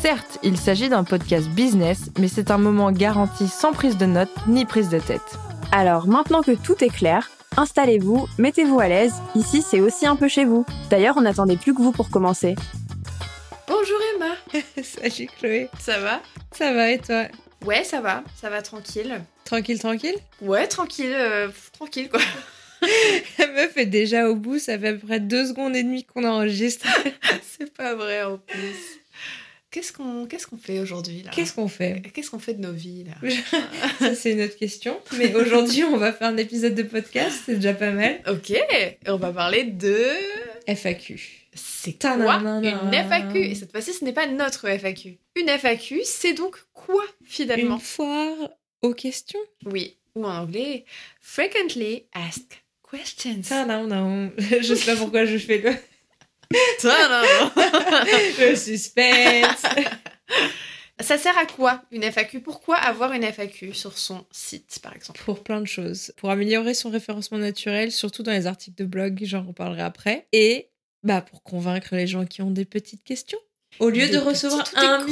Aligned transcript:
Certes, 0.00 0.38
il 0.44 0.56
s'agit 0.56 0.88
d'un 0.88 1.02
podcast 1.02 1.48
business, 1.48 2.10
mais 2.20 2.28
c'est 2.28 2.52
un 2.52 2.58
moment 2.58 2.92
garanti 2.92 3.48
sans 3.48 3.72
prise 3.72 3.96
de 3.96 4.06
notes 4.06 4.30
ni 4.46 4.64
prise 4.64 4.88
de 4.90 5.00
tête. 5.00 5.38
Alors 5.72 6.06
maintenant 6.06 6.40
que 6.42 6.52
tout 6.52 6.84
est 6.84 6.88
clair, 6.88 7.28
installez-vous, 7.56 8.28
mettez-vous 8.38 8.78
à 8.78 8.86
l'aise, 8.86 9.14
ici 9.34 9.60
c'est 9.60 9.80
aussi 9.80 10.06
un 10.06 10.14
peu 10.14 10.28
chez 10.28 10.44
vous. 10.44 10.64
D'ailleurs, 10.88 11.16
on 11.16 11.22
n'attendait 11.22 11.56
plus 11.56 11.74
que 11.74 11.82
vous 11.82 11.90
pour 11.90 12.10
commencer. 12.10 12.54
Bonjour 13.66 13.98
Emma 14.14 14.62
Salut 14.82 15.28
Chloé, 15.36 15.68
Ça 15.80 15.98
va? 15.98 16.20
Ça 16.52 16.72
va 16.72 16.92
et 16.92 16.98
toi? 17.00 17.24
Ouais, 17.66 17.82
ça 17.82 18.00
va, 18.00 18.22
ça 18.40 18.50
va 18.50 18.62
tranquille. 18.62 19.20
Tranquille, 19.44 19.80
tranquille? 19.80 20.16
Ouais, 20.40 20.68
tranquille, 20.68 21.12
euh, 21.12 21.48
tranquille 21.72 22.08
quoi. 22.08 22.20
La 23.38 23.48
meuf 23.48 23.76
est 23.76 23.86
déjà 23.86 24.28
au 24.28 24.36
bout, 24.36 24.60
ça 24.60 24.78
fait 24.78 24.88
à 24.88 24.92
peu 24.92 25.06
près 25.06 25.18
deux 25.18 25.46
secondes 25.46 25.74
et 25.74 25.82
demie 25.82 26.04
qu'on 26.04 26.22
enregistre. 26.22 26.86
C'est 27.58 27.74
pas 27.74 27.96
vrai 27.96 28.22
en 28.22 28.38
plus. 28.38 29.00
Qu'est-ce 29.70 29.92
qu'on 29.92 30.26
qu'est-ce 30.26 30.46
qu'on 30.46 30.56
fait 30.56 30.80
aujourd'hui 30.80 31.22
là? 31.22 31.30
Qu'est-ce 31.30 31.52
qu'on 31.52 31.68
fait? 31.68 32.02
Qu'est-ce 32.14 32.30
qu'on 32.30 32.38
fait 32.38 32.54
de 32.54 32.62
nos 32.62 32.72
vies 32.72 33.04
là? 33.04 33.30
Ça, 33.98 34.14
c'est 34.14 34.32
une 34.32 34.40
autre 34.40 34.56
question. 34.56 34.98
Mais 35.18 35.34
aujourd'hui, 35.34 35.84
on 35.84 35.98
va 35.98 36.12
faire 36.12 36.28
un 36.28 36.36
épisode 36.38 36.74
de 36.74 36.82
podcast, 36.84 37.42
c'est 37.44 37.56
déjà 37.56 37.74
pas 37.74 37.90
mal. 37.90 38.22
Ok, 38.28 38.50
et 38.50 38.96
on 39.08 39.16
va 39.16 39.30
parler 39.30 39.64
de... 39.64 39.96
FAQ. 40.66 41.20
C'est 41.54 42.02
quoi 42.02 42.36
une 42.36 42.94
FAQ 42.94 43.38
Et 43.38 43.54
cette 43.54 43.70
fois-ci, 43.70 43.92
ce 43.92 44.04
n'est 44.04 44.12
pas 44.12 44.26
notre 44.26 44.68
FAQ. 44.68 45.18
Une 45.36 45.48
FAQ, 45.48 46.00
c'est 46.04 46.34
donc 46.34 46.56
quoi 46.72 47.04
finalement? 47.24 47.76
Une 47.76 47.80
foire 47.80 48.50
aux 48.82 48.94
questions 48.94 49.40
Oui, 49.66 49.96
ou 50.14 50.24
en 50.24 50.42
anglais, 50.42 50.84
Frequently 51.20 52.04
Asked 52.12 52.54
Questions. 52.90 53.42
Tadadam. 53.42 54.30
Je 54.38 54.74
sais 54.74 54.92
pas 54.92 54.96
pourquoi 54.96 55.26
je 55.26 55.36
fais 55.36 55.58
le. 55.58 55.72
le 58.40 58.54
suspense. 58.56 59.62
Ça 61.00 61.16
sert 61.16 61.38
à 61.38 61.46
quoi 61.46 61.82
une 61.92 62.02
FAQ 62.02 62.40
Pourquoi 62.40 62.76
avoir 62.76 63.12
une 63.12 63.22
FAQ 63.22 63.72
sur 63.72 63.96
son 63.96 64.24
site, 64.32 64.80
par 64.82 64.96
exemple? 64.96 65.20
Pour 65.24 65.44
plein 65.44 65.60
de 65.60 65.66
choses. 65.66 66.12
Pour 66.16 66.30
améliorer 66.30 66.74
son 66.74 66.90
référencement 66.90 67.38
naturel, 67.38 67.92
surtout 67.92 68.22
dans 68.22 68.32
les 68.32 68.46
articles 68.46 68.82
de 68.82 68.88
blog, 68.88 69.18
j'en 69.22 69.44
reparlerai 69.44 69.82
après. 69.82 70.26
Et 70.32 70.70
bah, 71.04 71.20
pour 71.20 71.42
convaincre 71.42 71.94
les 71.94 72.06
gens 72.06 72.24
qui 72.24 72.42
ont 72.42 72.50
des 72.50 72.64
petites 72.64 73.04
questions. 73.04 73.38
Au 73.78 73.90
lieu 73.90 74.06
Des 74.06 74.14
de 74.14 74.18
recevoir 74.18 74.64
un, 74.76 75.06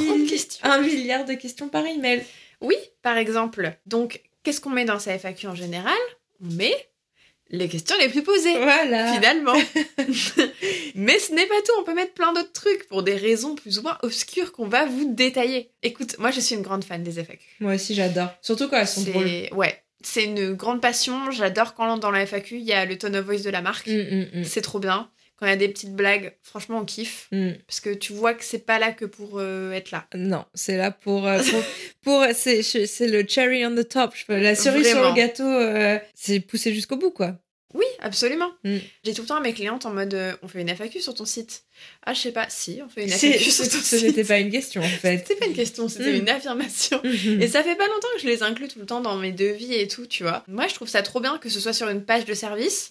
un 0.63 0.81
milliard 0.81 1.23
de 1.25 1.35
questions 1.35 1.69
par 1.69 1.85
email. 1.85 2.23
Oui, 2.59 2.75
par 3.01 3.17
exemple. 3.17 3.77
Donc, 3.85 4.21
qu'est-ce 4.43 4.59
qu'on 4.59 4.71
met 4.71 4.85
dans 4.85 4.99
sa 4.99 5.17
FAQ 5.17 5.47
en 5.47 5.55
général? 5.55 5.93
On 6.43 6.51
met 6.53 6.89
les 7.49 7.67
questions 7.69 7.95
les 7.99 8.09
plus 8.09 8.23
posées. 8.23 8.57
Voilà. 8.57 9.13
Finalement. 9.13 9.53
Mais 10.95 11.19
ce 11.19 11.33
n'est 11.33 11.45
pas 11.45 11.61
tout, 11.65 11.71
on 11.79 11.83
peut 11.83 11.93
mettre 11.93 12.13
plein 12.13 12.33
d'autres 12.33 12.53
trucs 12.53 12.87
pour 12.87 13.03
des 13.03 13.15
raisons 13.15 13.55
plus 13.55 13.79
ou 13.79 13.83
moins 13.83 13.97
obscures 14.01 14.51
qu'on 14.51 14.67
va 14.67 14.85
vous 14.85 15.13
détailler. 15.13 15.71
Écoute, 15.83 16.17
moi 16.19 16.31
je 16.31 16.39
suis 16.39 16.55
une 16.55 16.61
grande 16.61 16.83
fan 16.83 17.03
des 17.03 17.19
FAQ. 17.23 17.39
Moi 17.59 17.75
aussi, 17.75 17.95
j'adore. 17.95 18.29
Surtout 18.41 18.67
quand 18.67 18.77
elles 18.77 18.87
sont 18.87 19.03
drôles. 19.03 19.27
C'est 19.27 19.53
ouais, 19.53 19.83
c'est 20.01 20.23
une 20.23 20.53
grande 20.53 20.81
passion. 20.81 21.31
J'adore 21.31 21.73
quand 21.73 21.97
dans 21.97 22.11
la 22.11 22.25
FAQ 22.25 22.57
il 22.57 22.63
y 22.63 22.73
a 22.73 22.85
le 22.85 22.97
tone 22.97 23.15
of 23.15 23.25
voice 23.25 23.43
de 23.43 23.49
la 23.49 23.61
marque. 23.61 23.87
Mm, 23.87 23.91
mm, 23.93 24.39
mm. 24.39 24.43
C'est 24.43 24.61
trop 24.61 24.79
bien. 24.79 25.09
Quand 25.37 25.45
il 25.45 25.49
y 25.49 25.53
a 25.53 25.57
des 25.57 25.67
petites 25.69 25.93
blagues, 25.95 26.33
franchement 26.41 26.79
on 26.79 26.85
kiffe 26.85 27.27
Mm. 27.31 27.51
parce 27.67 27.79
que 27.79 27.91
tu 27.93 28.11
vois 28.13 28.33
que 28.33 28.43
c'est 28.43 28.65
pas 28.65 28.79
là 28.79 28.91
que 28.91 29.05
pour 29.05 29.39
euh, 29.39 29.71
être 29.71 29.91
là. 29.91 30.07
Non, 30.15 30.45
c'est 30.55 30.77
là 30.77 30.89
pour. 30.91 31.27
euh, 31.27 31.39
pour, 31.39 31.63
pour- 32.01 32.25
c'est, 32.33 32.61
le 33.01 33.23
cherry 33.27 33.65
on 33.65 33.75
the 33.75 33.87
top. 33.87 34.13
La 34.29 34.55
cerise 34.55 34.87
sur 34.89 35.01
le 35.07 35.13
gâteau, 35.15 35.43
euh, 35.43 35.99
c'est 36.15 36.39
poussé 36.39 36.73
jusqu'au 36.73 36.97
bout, 36.97 37.11
quoi. 37.11 37.37
Oui, 37.73 37.85
absolument. 37.99 38.49
Mm. 38.63 38.77
J'ai 39.03 39.13
tout 39.13 39.21
le 39.23 39.27
temps 39.27 39.41
mes 39.41 39.53
clientes 39.53 39.85
en 39.85 39.91
mode 39.91 40.17
on 40.41 40.47
fait 40.47 40.61
une 40.61 40.69
FAQ 40.69 41.01
sur 41.01 41.13
ton 41.13 41.25
site. 41.25 41.63
Ah, 42.03 42.13
je 42.13 42.21
sais 42.21 42.31
pas, 42.31 42.47
si, 42.49 42.79
on 42.83 42.89
fait 42.89 43.03
une 43.03 43.09
FAQ 43.11 43.51
sur 43.51 43.65
ton 43.69 43.77
ce 43.77 43.97
site. 43.97 44.03
n'était 44.07 44.23
pas 44.23 44.39
une 44.39 44.49
question, 44.49 44.81
en 44.81 44.87
fait. 44.87 45.17
C'était 45.19 45.35
pas 45.35 45.45
une 45.47 45.53
question, 45.53 45.87
c'était 45.89 46.13
Mm. 46.13 46.21
une 46.21 46.29
affirmation. 46.29 47.01
Et 47.41 47.47
ça 47.47 47.63
fait 47.63 47.75
pas 47.75 47.85
longtemps 47.87 48.07
que 48.15 48.21
je 48.21 48.27
les 48.27 48.41
inclus 48.41 48.69
tout 48.69 48.79
le 48.79 48.85
temps 48.85 49.01
dans 49.01 49.17
mes 49.17 49.33
devis 49.33 49.73
et 49.75 49.87
tout, 49.87 50.07
tu 50.07 50.23
vois. 50.23 50.43
Moi, 50.47 50.65
je 50.67 50.73
trouve 50.75 50.87
ça 50.87 51.01
trop 51.03 51.19
bien 51.19 51.37
que 51.37 51.49
ce 51.49 51.59
soit 51.59 51.73
sur 51.73 51.89
une 51.89 52.03
page 52.05 52.25
de 52.25 52.33
service. 52.33 52.89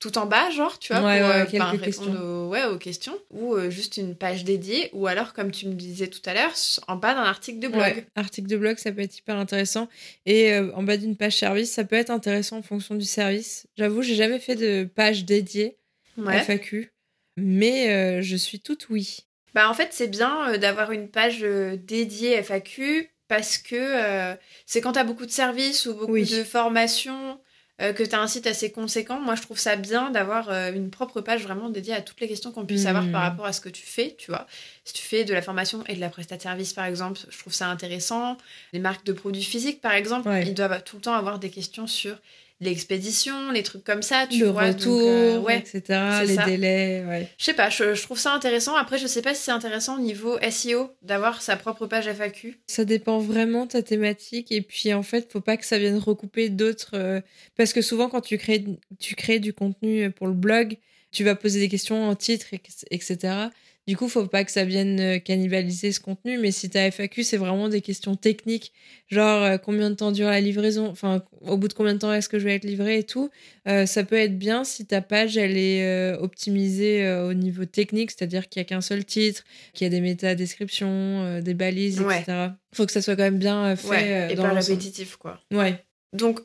Tout 0.00 0.16
en 0.18 0.26
bas, 0.26 0.48
genre, 0.50 0.78
tu 0.78 0.92
vois, 0.92 1.02
Ouais, 1.02 1.20
pour 1.20 1.28
ouais, 1.28 1.34
euh, 1.42 1.46
quelques 1.46 1.82
questions. 1.82 2.04
répondre 2.04 2.24
aux, 2.24 2.48
ouais, 2.50 2.64
aux 2.64 2.78
questions, 2.78 3.18
ou 3.30 3.54
euh, 3.54 3.68
juste 3.68 3.96
une 3.96 4.14
page 4.14 4.44
dédiée, 4.44 4.90
ou 4.92 5.06
alors, 5.08 5.32
comme 5.32 5.50
tu 5.50 5.66
me 5.66 5.72
disais 5.74 6.06
tout 6.06 6.20
à 6.24 6.34
l'heure, 6.34 6.52
en 6.86 6.96
bas 6.96 7.14
d'un 7.14 7.22
article 7.22 7.58
de 7.58 7.68
blog. 7.68 7.80
Ouais, 7.82 8.06
article 8.14 8.48
de 8.48 8.56
blog, 8.56 8.78
ça 8.78 8.92
peut 8.92 9.00
être 9.00 9.18
hyper 9.18 9.36
intéressant. 9.36 9.88
Et 10.24 10.52
euh, 10.52 10.70
en 10.74 10.82
bas 10.84 10.96
d'une 10.96 11.16
page 11.16 11.36
service, 11.36 11.72
ça 11.72 11.82
peut 11.84 11.96
être 11.96 12.10
intéressant 12.10 12.58
en 12.58 12.62
fonction 12.62 12.94
du 12.94 13.04
service. 13.04 13.66
J'avoue, 13.76 14.02
j'ai 14.02 14.14
jamais 14.14 14.38
fait 14.38 14.54
de 14.56 14.84
page 14.84 15.24
dédiée. 15.24 15.76
FAQ, 16.20 16.92
mais 17.36 17.92
euh, 17.92 18.22
je 18.22 18.34
suis 18.36 18.58
toute 18.60 18.88
oui. 18.90 19.20
Bah 19.54 19.70
en 19.70 19.74
fait 19.74 19.88
c'est 19.92 20.08
bien 20.08 20.58
d'avoir 20.58 20.90
une 20.92 21.08
page 21.08 21.40
dédiée 21.40 22.32
FAQ 22.42 23.08
parce 23.28 23.56
que 23.58 24.36
c'est 24.66 24.80
quand 24.80 24.92
t'as 24.92 25.04
beaucoup 25.04 25.26
de 25.26 25.30
services 25.30 25.86
ou 25.86 25.94
beaucoup 25.94 26.12
Oui. 26.12 26.28
de 26.28 26.42
formations 26.44 27.38
euh, 27.80 27.92
que 27.92 28.02
t'as 28.02 28.18
un 28.20 28.26
site 28.26 28.46
assez 28.46 28.72
conséquent. 28.72 29.20
Moi 29.20 29.34
je 29.36 29.42
trouve 29.42 29.58
ça 29.58 29.76
bien 29.76 30.10
d'avoir 30.10 30.50
euh, 30.50 30.72
une 30.72 30.90
propre 30.90 31.20
page 31.20 31.42
vraiment 31.44 31.68
dédiée 31.70 31.94
à 31.94 32.00
toutes 32.02 32.20
les 32.20 32.28
questions 32.28 32.50
qu'on 32.52 32.64
puisse 32.66 32.86
avoir 32.86 33.08
par 33.10 33.22
rapport 33.22 33.46
à 33.46 33.52
ce 33.52 33.60
que 33.60 33.68
tu 33.68 33.82
fais, 33.86 34.14
tu 34.18 34.30
vois. 34.30 34.46
Si 34.84 34.94
tu 34.94 35.02
fais 35.02 35.24
de 35.24 35.32
la 35.34 35.42
formation 35.42 35.84
et 35.86 35.94
de 35.94 36.00
la 36.00 36.08
prestat 36.08 36.36
de 36.36 36.42
service 36.42 36.72
par 36.72 36.86
exemple, 36.86 37.20
je 37.30 37.38
trouve 37.38 37.54
ça 37.54 37.68
intéressant. 37.68 38.36
Les 38.72 38.80
marques 38.80 39.04
de 39.06 39.12
produits 39.12 39.44
physiques 39.44 39.80
par 39.80 39.92
exemple, 39.92 40.28
Ouais. 40.28 40.44
ils 40.46 40.54
doivent 40.54 40.82
tout 40.82 40.96
le 40.96 41.02
temps 41.02 41.14
avoir 41.14 41.38
des 41.38 41.50
questions 41.50 41.86
sur 41.86 42.16
l'expédition, 42.60 43.50
les 43.52 43.62
trucs 43.62 43.84
comme 43.84 44.02
ça, 44.02 44.26
tu 44.28 44.40
le 44.40 44.48
vois. 44.48 44.72
donc, 44.72 44.80
retour, 44.80 45.00
euh, 45.08 45.38
ouais. 45.40 45.58
etc., 45.58 45.82
les 46.26 46.34
ça. 46.34 46.44
délais, 46.44 47.04
ouais. 47.06 47.28
Je 47.38 47.44
sais 47.44 47.54
pas, 47.54 47.70
je, 47.70 47.94
je 47.94 48.02
trouve 48.02 48.18
ça 48.18 48.34
intéressant. 48.34 48.74
Après, 48.74 48.98
je 48.98 49.06
sais 49.06 49.22
pas 49.22 49.34
si 49.34 49.42
c'est 49.42 49.50
intéressant 49.52 49.96
au 49.96 50.00
niveau 50.00 50.38
SEO 50.50 50.90
d'avoir 51.02 51.40
sa 51.42 51.56
propre 51.56 51.86
page 51.86 52.06
FAQ. 52.06 52.58
Ça 52.66 52.84
dépend 52.84 53.18
vraiment 53.18 53.66
de 53.66 53.70
ta 53.72 53.82
thématique 53.82 54.50
et 54.50 54.62
puis 54.62 54.92
en 54.92 55.02
fait, 55.02 55.30
faut 55.30 55.40
pas 55.40 55.56
que 55.56 55.64
ça 55.66 55.78
vienne 55.78 55.98
recouper 55.98 56.48
d'autres 56.48 56.94
euh, 56.94 57.20
parce 57.56 57.72
que 57.72 57.82
souvent 57.82 58.08
quand 58.08 58.20
tu 58.20 58.38
crées 58.38 58.64
tu 58.98 59.14
crées 59.14 59.38
du 59.38 59.52
contenu 59.52 60.10
pour 60.10 60.26
le 60.26 60.32
blog, 60.34 60.76
tu 61.12 61.24
vas 61.24 61.34
poser 61.34 61.60
des 61.60 61.68
questions 61.68 62.08
en 62.08 62.14
titre 62.16 62.48
etc. 62.90 63.48
Du 63.88 63.96
coup, 63.96 64.06
faut 64.06 64.26
pas 64.26 64.44
que 64.44 64.50
ça 64.50 64.66
vienne 64.66 65.00
euh, 65.00 65.18
cannibaliser 65.18 65.92
ce 65.92 65.98
contenu, 65.98 66.36
mais 66.36 66.50
si 66.52 66.68
ta 66.68 66.84
FAQ, 66.90 67.22
c'est 67.24 67.38
vraiment 67.38 67.70
des 67.70 67.80
questions 67.80 68.16
techniques, 68.16 68.74
genre 69.08 69.42
euh, 69.42 69.56
combien 69.56 69.88
de 69.88 69.94
temps 69.94 70.12
dure 70.12 70.26
la 70.28 70.42
livraison, 70.42 70.88
enfin 70.88 71.22
au 71.40 71.56
bout 71.56 71.68
de 71.68 71.72
combien 71.72 71.94
de 71.94 71.98
temps 71.98 72.12
est-ce 72.12 72.28
que 72.28 72.38
je 72.38 72.44
vais 72.44 72.54
être 72.54 72.64
livré 72.64 72.98
et 72.98 73.04
tout, 73.04 73.30
euh, 73.66 73.86
ça 73.86 74.04
peut 74.04 74.16
être 74.18 74.38
bien 74.38 74.62
si 74.64 74.84
ta 74.84 75.00
page 75.00 75.38
elle 75.38 75.56
est 75.56 75.86
euh, 75.86 76.18
optimisée 76.18 77.10
au 77.22 77.32
niveau 77.32 77.64
technique, 77.64 78.10
c'est-à-dire 78.10 78.50
qu'il 78.50 78.60
y 78.60 78.62
a 78.62 78.66
qu'un 78.66 78.82
seul 78.82 79.06
titre, 79.06 79.42
qu'il 79.72 79.86
y 79.86 79.88
a 79.88 79.90
des 79.90 80.02
méta-descriptions, 80.02 81.40
des 81.40 81.54
balises, 81.54 82.00
Ouais. 82.02 82.20
etc. 82.20 82.48
Faut 82.74 82.84
que 82.84 82.92
ça 82.92 83.00
soit 83.00 83.16
quand 83.16 83.22
même 83.22 83.38
bien 83.38 83.74
fait 83.74 83.88
Ouais, 83.88 84.32
et 84.32 84.34
dans 84.34 84.42
pas 84.42 84.52
répétitif, 84.52 85.16
quoi. 85.16 85.40
Ouais. 85.50 85.82
Donc, 86.12 86.40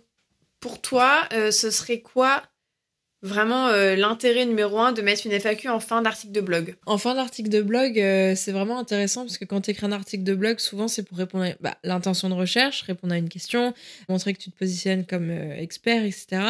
pour 0.62 0.79
toi, 0.79 1.27
ce 1.51 1.71
serait 1.71 2.00
quoi 2.00 2.41
vraiment 3.23 3.69
euh, 3.69 3.95
l'intérêt 3.95 4.45
numéro 4.45 4.77
un 4.79 4.91
de 4.91 5.01
mettre 5.01 5.25
une 5.25 5.31
FAQ 5.31 5.69
en 5.69 5.79
fin 5.79 6.01
d'article 6.01 6.33
de 6.33 6.41
blog 6.41 6.75
En 6.85 6.97
fin 6.97 7.15
d'article 7.15 7.49
de 7.49 7.61
blog, 7.61 7.97
euh, 7.97 8.35
c'est 8.35 8.51
vraiment 8.51 8.77
intéressant 8.77 9.21
parce 9.21 9.37
que 9.37 9.45
quand 9.45 9.61
tu 9.61 9.71
écris 9.71 9.85
un 9.85 9.93
article 9.93 10.23
de 10.23 10.35
blog, 10.35 10.59
souvent 10.59 10.89
c'est 10.89 11.03
pour 11.03 11.17
répondre 11.17 11.45
à 11.45 11.49
bah, 11.61 11.77
l'intention 11.83 12.29
de 12.29 12.33
recherche, 12.33 12.81
répondre 12.81 13.13
à 13.13 13.17
une 13.17 13.29
question, 13.29 13.73
montrer 14.09 14.33
que 14.33 14.39
tu 14.39 14.51
te 14.51 14.57
positionnes 14.59 15.05
comme 15.05 15.29
euh, 15.31 15.55
expert, 15.57 16.03
etc. 16.03 16.41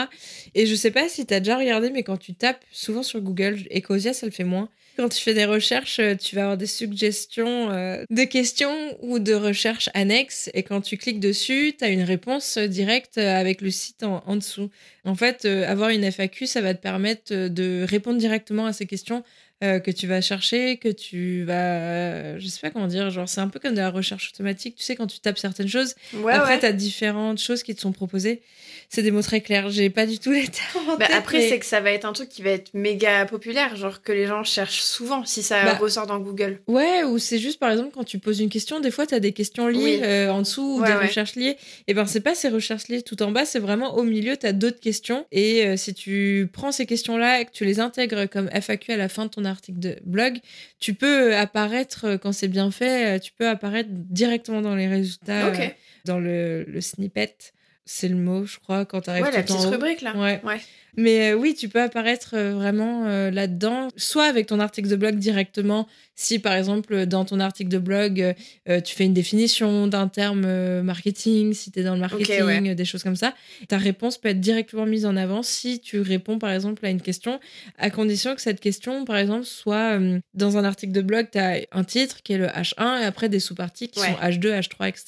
Et 0.56 0.66
je 0.66 0.74
sais 0.74 0.92
pas 0.92 1.08
si 1.08 1.26
tu 1.28 1.34
as 1.34 1.40
déjà 1.40 1.58
regardé, 1.58 1.92
mais 1.92 2.02
quand 2.02 2.18
tu 2.18 2.34
tapes 2.34 2.64
souvent 2.72 3.04
sur 3.04 3.22
Google, 3.22 3.60
Ecosia 3.72 4.14
ça 4.14 4.26
le 4.26 4.32
fait 4.32 4.44
moins, 4.44 4.68
Quand 4.98 5.10
tu 5.10 5.22
fais 5.22 5.34
des 5.36 5.46
recherches, 5.46 6.02
tu 6.20 6.36
vas 6.36 6.44
avoir 6.44 6.58
des 6.58 6.68
suggestions 6.68 7.70
de 8.10 8.24
questions 8.24 8.98
ou 9.02 9.20
de 9.20 9.34
recherches 9.34 9.90
annexes. 9.94 10.52
Et 10.54 10.64
quand 10.64 10.82
tu 10.82 10.98
cliques 10.98 11.20
dessus, 11.20 11.74
tu 11.78 11.84
as 11.84 11.90
une 11.90 12.04
réponse 12.04 12.58
directe 12.58 13.18
avec 13.18 13.62
le 13.62 13.72
site 13.72 14.04
en, 14.04 14.24
en 14.26 14.36
dessous. 14.36 14.70
En 15.04 15.16
fait, 15.16 15.46
avoir 15.46 15.90
une 15.90 16.04
FAQ, 16.04 16.46
ça 16.46 16.62
va 16.64 16.74
te 16.74 16.82
permettre 16.82 17.48
de 17.48 17.86
répondre 17.88 18.18
directement 18.18 18.66
à 18.66 18.74
ces 18.74 18.86
questions 18.86 19.24
euh, 19.64 19.80
que 19.80 19.90
tu 19.92 20.06
vas 20.08 20.22
chercher, 20.22 20.78
que 20.78 20.90
tu 20.90 21.44
vas. 21.44 22.38
Je 22.40 22.48
sais 22.48 22.60
pas 22.62 22.70
comment 22.70 22.88
dire, 22.88 23.10
genre, 23.10 23.28
c'est 23.30 23.42
un 23.42 23.48
peu 23.48 23.60
comme 23.60 23.74
de 23.74 23.80
la 23.80 23.90
recherche 23.90 24.32
automatique. 24.34 24.76
Tu 24.76 24.84
sais, 24.84 24.96
quand 24.96 25.08
tu 25.08 25.20
tapes 25.20 25.38
certaines 25.40 25.68
choses, 25.68 25.96
Ouais, 26.14 26.34
après, 26.34 26.56
ouais. 26.56 26.60
tu 26.60 26.66
as 26.66 26.74
différentes 26.74 27.40
choses 27.40 27.64
qui 27.64 27.74
te 27.76 27.82
sont 27.82 27.92
proposées. 27.92 28.42
C'est 28.90 29.02
des 29.02 29.12
mots 29.12 29.22
très 29.22 29.42
clairs. 29.42 29.70
J'ai 29.72 29.90
pas 29.90 30.06
du 30.06 30.20
tout 30.20 30.32
les 30.32 30.48
termes 30.48 30.90
en 30.90 30.98
Bah, 30.98 31.08
tête, 31.08 31.16
après, 31.16 31.38
mais- 31.40 31.50
c'est 31.50 31.60
que 31.60 31.66
ça 31.66 31.80
va 31.80 31.92
être 31.92 32.06
un 32.06 32.14
truc 32.14 32.30
qui 32.30 32.42
va 32.44 32.50
être 32.52 32.74
méga 32.74 33.26
populaire, 33.26 33.76
genre 33.76 34.02
que 34.04 34.12
les 34.12 34.28
gens 34.28 34.44
cherchent 34.44 34.82
souvent 34.82 35.26
si 35.26 35.42
ça 35.42 35.64
Bah, 35.64 35.74
ressort 35.76 36.06
dans 36.08 36.20
Google. 36.20 36.60
Ouais, 36.68 37.04
ou 37.04 37.18
c'est 37.18 37.40
juste 37.40 37.60
par 37.60 37.72
exemple 37.72 37.90
quand 37.94 38.04
tu 38.04 38.20
poses 38.20 38.40
une 38.40 38.50
question, 38.50 38.80
des 38.80 38.92
fois 38.92 39.08
tu 39.08 39.16
as 39.16 39.20
des 39.20 39.32
questions 39.32 39.68
liées 39.68 39.80
Oui. 39.84 40.00
euh, 40.04 40.30
en 40.30 40.42
dessous 40.42 40.78
ou 40.78 40.82
Ouais, 40.82 40.88
des 40.88 40.94
recherches 41.08 41.36
liées. 41.36 41.56
Et 41.88 41.94
ben 41.94 42.06
c'est 42.06 42.20
pas 42.22 42.36
ces 42.36 42.50
recherches 42.50 42.88
liées 42.90 43.02
tout 43.02 43.22
en 43.24 43.32
bas, 43.32 43.46
c'est 43.46 43.60
vraiment 43.60 43.96
au 43.96 44.04
milieu, 44.04 44.36
tu 44.38 44.46
as 44.46 44.54
d'autres 44.54 44.80
questions. 44.80 45.26
Et 45.32 45.66
euh, 45.66 45.78
si 45.78 45.94
tu 45.94 46.50
prends 46.52 46.72
ces 46.72 46.86
questions-là 46.86 47.42
et 47.42 47.46
que 47.46 47.52
tu 47.52 47.66
les 47.66 47.80
intègres 47.80 48.28
comme 48.30 48.50
FAQ 48.52 48.92
à 48.92 48.98
la 48.98 49.10
fin 49.10 49.26
de 49.26 49.30
ton 49.30 49.46
article 49.46 49.53
de 49.68 50.00
blog, 50.06 50.40
tu 50.80 50.94
peux 50.94 51.36
apparaître, 51.36 52.06
euh, 52.06 52.18
quand 52.18 52.32
c'est 52.32 52.48
bien 52.48 52.72
fait, 52.72 53.16
euh, 53.16 53.20
tu 53.20 53.32
peux 53.32 53.48
apparaître 53.48 53.90
directement 53.92 54.62
dans 54.62 54.76
les 54.76 54.88
résultats, 54.88 55.48
euh, 55.48 55.68
dans 56.06 56.20
le, 56.20 56.64
le 56.64 56.82
snippet. 56.82 57.36
C'est 57.86 58.08
le 58.08 58.16
mot, 58.16 58.46
je 58.46 58.58
crois, 58.60 58.86
quand 58.86 59.02
tu 59.02 59.10
arrives 59.10 59.24
Ouais, 59.24 59.32
la 59.32 59.44
tout 59.44 59.54
en 59.54 59.56
petite 59.56 59.68
haut. 59.68 59.72
rubrique 59.72 60.02
là. 60.02 60.16
Ouais. 60.16 60.42
Ouais. 60.44 60.62
Mais 60.96 61.32
euh, 61.32 61.36
oui, 61.36 61.56
tu 61.56 61.70
peux 61.70 61.82
apparaître 61.82 62.36
euh, 62.36 62.54
vraiment 62.54 63.08
euh, 63.08 63.32
là-dedans, 63.32 63.88
soit 63.98 64.26
avec 64.26 64.46
ton 64.46 64.60
article 64.60 64.88
de 64.88 64.96
blog 64.96 65.16
directement, 65.18 65.88
si 66.16 66.38
par 66.38 66.54
exemple 66.54 67.08
dans 67.08 67.26
ton 67.26 67.40
article 67.40 67.72
de 67.72 67.80
blog, 67.80 68.36
tu 68.86 68.96
fais 68.96 69.06
une 69.06 69.16
définition 69.16 69.88
d'un 69.88 70.08
terme 70.08 70.82
marketing, 70.84 71.54
si 71.56 71.72
tu 71.72 71.80
es 71.80 71.84
dans 71.84 71.96
le 71.96 72.00
marketing, 72.02 72.44
ouais. 72.44 72.76
des 72.76 72.86
choses 72.86 73.02
comme 73.02 73.16
ça, 73.16 73.34
ta 73.68 73.80
réponse 73.80 74.20
peut 74.20 74.30
être 74.30 74.40
directement 74.40 74.86
mise 74.86 75.08
en 75.08 75.18
avant 75.18 75.42
si 75.42 75.80
tu 75.80 76.00
réponds 76.02 76.38
par 76.38 76.52
exemple 76.52 76.86
à 76.86 76.92
une 76.92 77.02
question, 77.02 77.40
à 77.80 77.90
condition 77.90 78.36
que 78.36 78.42
cette 78.42 78.60
question, 78.60 79.06
par 79.06 79.18
exemple, 79.18 79.46
soit 79.46 79.98
dans 80.36 80.58
un 80.58 80.64
article 80.64 80.94
de 80.94 81.02
blog, 81.02 81.30
tu 81.32 81.40
as 81.40 81.62
un 81.72 81.84
titre 81.84 82.22
qui 82.22 82.34
est 82.34 82.38
le 82.38 82.46
H1 82.48 83.02
et 83.02 83.06
après 83.06 83.28
des 83.28 83.40
sous-parties 83.40 83.88
qui 83.90 84.00
Ouais. 84.00 84.10
sont 84.10 84.22
H2, 84.28 84.60
H3, 84.60 84.90
etc. 84.90 85.06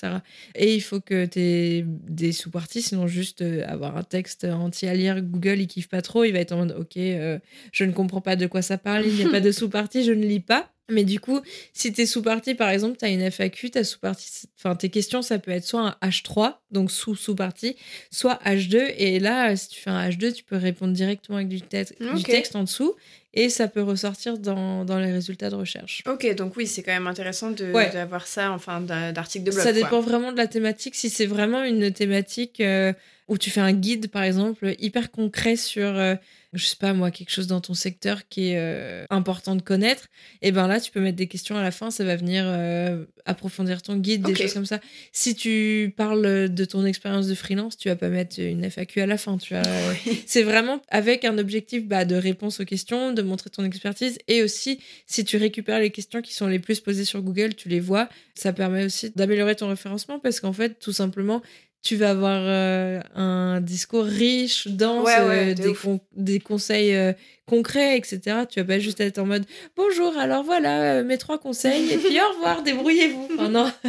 Et 0.56 0.74
il 0.74 0.81
faut 0.81 1.01
que 1.01 1.25
tu 1.28 1.39
aies 1.39 1.86
des 1.88 2.31
sous-parties, 2.31 2.64
sinon 2.81 3.07
juste 3.07 3.41
euh, 3.41 3.63
avoir 3.67 3.97
un 3.97 4.03
texte 4.03 4.44
entier 4.45 4.88
à 4.89 4.94
lire, 4.95 5.21
Google, 5.21 5.59
il 5.59 5.67
kiffe 5.67 5.88
pas 5.89 6.01
trop, 6.01 6.23
il 6.23 6.31
va 6.31 6.39
être 6.39 6.51
en 6.53 6.57
mode, 6.57 6.75
ok, 6.79 6.97
euh, 6.97 7.39
je 7.71 7.83
ne 7.83 7.91
comprends 7.91 8.21
pas 8.21 8.35
de 8.35 8.47
quoi 8.47 8.62
ça 8.62 8.77
parle, 8.77 9.06
il 9.06 9.13
n'y 9.15 9.23
a 9.23 9.29
pas 9.29 9.39
de 9.41 9.51
sous-partie, 9.53 10.03
je 10.03 10.12
ne 10.12 10.25
lis 10.25 10.39
pas. 10.39 10.71
Mais 10.88 11.03
du 11.03 11.19
coup, 11.19 11.41
si 11.73 11.91
tes 11.94 12.06
sous-parties, 12.06 12.53
par 12.53 12.69
exemple, 12.69 12.95
tu 12.97 13.06
as 13.06 13.09
une 13.09 13.21
FAQ, 13.31 13.71
ta 13.71 13.83
sous-partie, 13.83 14.29
enfin 14.59 14.75
tes 14.75 14.89
questions, 14.89 15.23
ça 15.23 15.39
peut 15.39 15.50
être 15.50 15.63
soit 15.65 15.81
un 16.01 16.07
H3, 16.07 16.57
donc 16.69 16.91
sous-sous-partie, 16.91 17.75
soit 18.12 18.39
H2. 18.45 18.94
Et 18.97 19.19
là, 19.19 19.56
si 19.56 19.69
tu 19.69 19.79
fais 19.81 19.89
un 19.89 20.07
H2, 20.09 20.33
tu 20.33 20.44
peux 20.44 20.57
répondre 20.57 20.94
directement 20.94 21.38
avec 21.38 21.47
du, 21.47 21.59
te- 21.61 21.91
du 22.15 22.23
texte 22.31 22.56
en 22.56 22.63
dessous 22.63 22.94
et 23.35 23.49
ça 23.49 23.67
peut 23.67 23.81
ressortir 23.83 24.37
dans, 24.37 24.85
dans 24.85 24.97
les 24.97 25.11
résultats 25.11 25.49
de 25.49 25.55
recherche. 25.55 26.01
Ok, 26.09 26.33
donc 26.35 26.55
oui, 26.57 26.65
c'est 26.67 26.81
quand 26.83 26.93
même 26.93 27.07
intéressant 27.07 27.51
Ouais. 27.73 27.91
d'avoir 27.91 28.25
ça 28.27 28.51
en 28.51 28.59
fin 28.59 28.81
d'a- 28.81 29.11
d'article 29.11 29.43
de 29.45 29.51
blog. 29.51 29.63
Ça 29.63 29.71
quoi. 29.73 29.81
dépend 29.81 29.99
vraiment 29.99 30.31
de 30.31 30.37
la 30.37 30.47
thématique. 30.47 30.95
Si 30.95 31.09
c'est 31.09 31.25
vraiment 31.25 31.63
une 31.63 31.91
thématique 31.91 32.61
euh, 32.61 32.93
où 33.27 33.37
tu 33.37 33.49
fais 33.49 33.59
un 33.61 33.73
guide, 33.73 34.09
par 34.09 34.23
exemple, 34.23 34.73
hyper 34.79 35.11
concret 35.11 35.55
sur, 35.57 35.87
euh, 35.87 36.15
je 36.56 36.66
sais 36.66 36.78
pas 36.78 36.94
moi, 36.94 37.12
quelque 37.12 37.31
chose 37.31 37.48
dans 37.48 37.62
ton 37.62 37.74
secteur 37.74 38.28
qui 38.28 38.50
est 38.50 38.57
euh, 38.57 39.06
important 39.10 39.56
de 39.56 39.62
connaître, 39.62 40.07
et 40.42 40.52
ben 40.52 40.68
là, 40.68 40.80
tu 40.80 40.92
peux 40.92 41.02
mettre 41.02 41.18
des 41.18 41.28
questions 41.28 41.57
à 41.57 41.62
la 41.62 41.72
fin, 41.72 41.92
ça 41.92 42.04
va 42.04 42.16
venir 42.16 42.44
euh, 42.48 43.06
approfondir 43.25 43.81
ton 43.81 43.98
guide, 43.98 44.24
des 44.24 44.36
choses 44.36 44.54
comme 44.54 44.66
ça. 44.66 44.80
Si 45.12 45.36
tu 45.36 45.94
parles 45.96 46.50
de 46.50 46.66
ton 46.66 46.86
expérience 46.86 47.28
de 47.28 47.36
freelance, 47.36 47.78
tu 47.78 47.90
vas 47.90 47.96
pas 47.96 48.10
mettre 48.10 48.40
une 48.40 48.63
FAQ 48.69 49.02
à 49.02 49.06
la 49.06 49.18
fin. 49.18 49.38
Tu 49.38 49.54
vas... 49.54 49.63
C'est 50.25 50.44
vraiment 50.44 50.81
avec 50.90 51.25
un 51.25 51.38
objectif 51.38 51.86
bah, 51.86 52.06
de 52.06 52.16
réponse 52.16 52.60
aux 52.60 52.66
questions, 52.66 53.13
de 53.13 53.22
montrer 53.22 53.50
ton 53.50 53.63
expertise 53.63 54.18
et 54.28 54.44
aussi 54.44 54.80
si 55.06 55.25
tu 55.25 55.38
récupères 55.38 55.80
les 55.80 55.92
questions 55.92 56.22
qui 56.22 56.34
sont 56.34 56.48
les 56.48 56.60
plus 56.60 56.80
posées 56.80 57.06
sur 57.06 57.22
Google, 57.22 57.56
tu 57.56 57.69
les 57.69 57.80
vois. 57.80 58.10
Ça 58.36 58.54
permet 58.54 58.86
aussi 58.86 59.12
d'améliorer 59.16 59.56
ton 59.56 59.68
référencement 59.68 60.19
parce 60.19 60.40
qu'en 60.40 60.54
fait, 60.54 60.80
tout 60.80 60.94
simplement, 60.94 61.42
tu 61.85 61.95
vas 61.97 62.09
avoir 62.09 62.41
euh, 62.43 62.99
un 63.15 63.61
discours 63.61 64.05
riche, 64.05 64.67
dense, 64.67 65.05
Ouais, 65.05 65.19
ouais, 65.21 65.37
euh, 65.51 65.53
de 65.53 65.61
des, 65.63 65.67
ouf. 65.69 65.83
con- 65.83 65.99
des 66.15 66.39
conseils 66.39 66.95
euh, 66.95 67.13
concrets, 67.45 67.95
etc. 67.97 68.19
Tu 68.49 68.59
vas 68.59 68.65
pas 68.65 68.79
juste 68.79 68.99
être 69.01 69.19
en 69.19 69.25
mode 69.25 69.45
bonjour, 69.77 70.17
alors 70.17 70.43
voilà 70.43 71.03
mes 71.03 71.17
trois 71.19 71.37
conseils 71.37 71.91
et 71.93 71.97
puis 71.97 72.19
au 72.19 72.33
revoir, 72.33 72.63
débrouillez-vous. 72.69 73.29
Enfin, 73.35 73.49
non. 73.49 73.71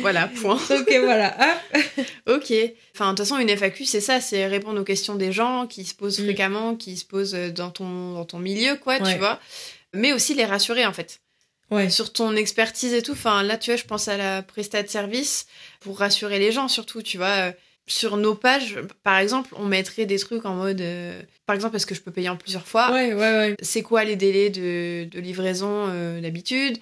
Voilà, 0.00 0.26
point. 0.28 0.56
Ok, 0.70 0.92
voilà. 1.04 1.36
hop. 1.38 2.04
Ok. 2.36 2.52
Enfin, 2.94 3.12
de 3.12 3.16
toute 3.16 3.18
façon, 3.26 3.38
une 3.38 3.48
FAQ, 3.48 3.84
c'est 3.84 4.00
ça, 4.00 4.20
c'est 4.20 4.46
répondre 4.46 4.80
aux 4.80 4.84
questions 4.84 5.14
des 5.14 5.30
gens 5.32 5.66
qui 5.68 5.84
se 5.84 5.94
posent 5.94 6.18
Mm. 6.18 6.24
fréquemment, 6.24 6.74
qui 6.74 6.96
se 6.96 7.04
posent 7.04 7.34
dans 7.54 7.70
ton, 7.70 8.14
dans 8.14 8.24
ton 8.24 8.38
milieu, 8.40 8.74
quoi, 8.76 8.98
Ouais. 8.98 9.12
tu 9.12 9.18
vois. 9.18 9.38
Mais 9.94 10.12
aussi 10.12 10.34
les 10.34 10.44
rassurer, 10.44 10.84
en 10.84 10.92
fait. 10.92 11.20
Ouais. 11.72 11.90
Sur 11.90 12.12
ton 12.12 12.36
expertise 12.36 12.92
et 12.92 13.02
tout. 13.02 13.12
Enfin, 13.12 13.42
là, 13.42 13.56
tu 13.58 13.70
vois, 13.70 13.76
je 13.76 13.84
pense 13.84 14.08
à 14.08 14.16
la 14.16 14.42
prestat 14.42 14.82
de 14.82 14.88
service 14.88 15.46
pour 15.80 15.98
rassurer 15.98 16.38
les 16.38 16.52
gens, 16.52 16.68
surtout, 16.68 17.02
tu 17.02 17.16
vois. 17.16 17.48
euh, 17.48 17.52
Sur 17.86 18.16
nos 18.16 18.34
pages, 18.36 18.78
par 19.02 19.18
exemple, 19.18 19.50
on 19.56 19.66
mettrait 19.66 20.06
des 20.06 20.18
trucs 20.18 20.44
en 20.44 20.54
mode. 20.54 20.80
euh, 20.80 21.20
par 21.46 21.54
exemple, 21.56 21.74
est-ce 21.76 21.86
que 21.86 21.94
je 21.94 22.00
peux 22.00 22.12
payer 22.12 22.28
en 22.28 22.36
plusieurs 22.36 22.66
fois 22.66 22.92
Ouais, 22.92 23.12
ouais, 23.12 23.18
ouais. 23.18 23.56
C'est 23.60 23.82
quoi 23.82 24.04
les 24.04 24.14
délais 24.16 24.50
de, 24.50 25.04
de 25.10 25.20
livraison 25.20 25.86
euh, 25.88 26.20
d'habitude 26.20 26.78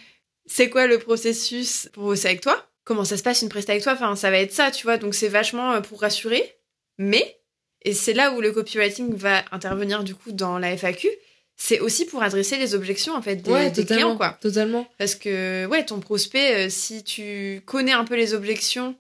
C'est 0.46 0.68
quoi 0.68 0.86
le 0.86 0.98
processus 0.98 1.88
pour 1.94 2.04
bosser 2.04 2.28
avec 2.28 2.40
toi 2.42 2.66
Comment 2.84 3.04
ça 3.04 3.16
se 3.16 3.22
passe 3.22 3.42
une 3.42 3.48
presta 3.48 3.72
avec 3.72 3.82
toi 3.84 3.92
Enfin, 3.92 4.16
ça 4.16 4.30
va 4.30 4.38
être 4.38 4.52
ça, 4.52 4.70
tu 4.70 4.82
vois. 4.84 4.96
Donc, 4.98 5.14
c'est 5.14 5.28
vachement 5.28 5.80
pour 5.82 6.00
rassurer. 6.00 6.56
Mais, 6.98 7.38
et 7.82 7.94
c'est 7.94 8.12
là 8.14 8.32
où 8.32 8.40
le 8.40 8.50
copywriting 8.52 9.14
va 9.14 9.44
intervenir 9.52 10.02
du 10.04 10.14
coup 10.14 10.32
dans 10.32 10.58
la 10.58 10.72
FAQ, 10.76 11.08
c'est 11.62 11.78
aussi 11.80 12.06
pour 12.06 12.22
adresser 12.22 12.56
les 12.56 12.74
objections 12.74 13.14
en 13.14 13.20
fait 13.20 13.36
des, 13.36 13.50
ouais, 13.50 13.70
des 13.70 13.84
clients, 13.84 14.16
quoi. 14.16 14.38
Totalement. 14.40 14.88
Parce 14.96 15.14
que, 15.14 15.66
ouais, 15.66 15.84
ton 15.84 16.00
prospect, 16.00 16.66
euh, 16.66 16.68
si 16.70 17.04
tu 17.04 17.60
connais 17.66 17.92
un 17.92 18.04
peu 18.04 18.16
les 18.16 18.32
objections 18.32 18.96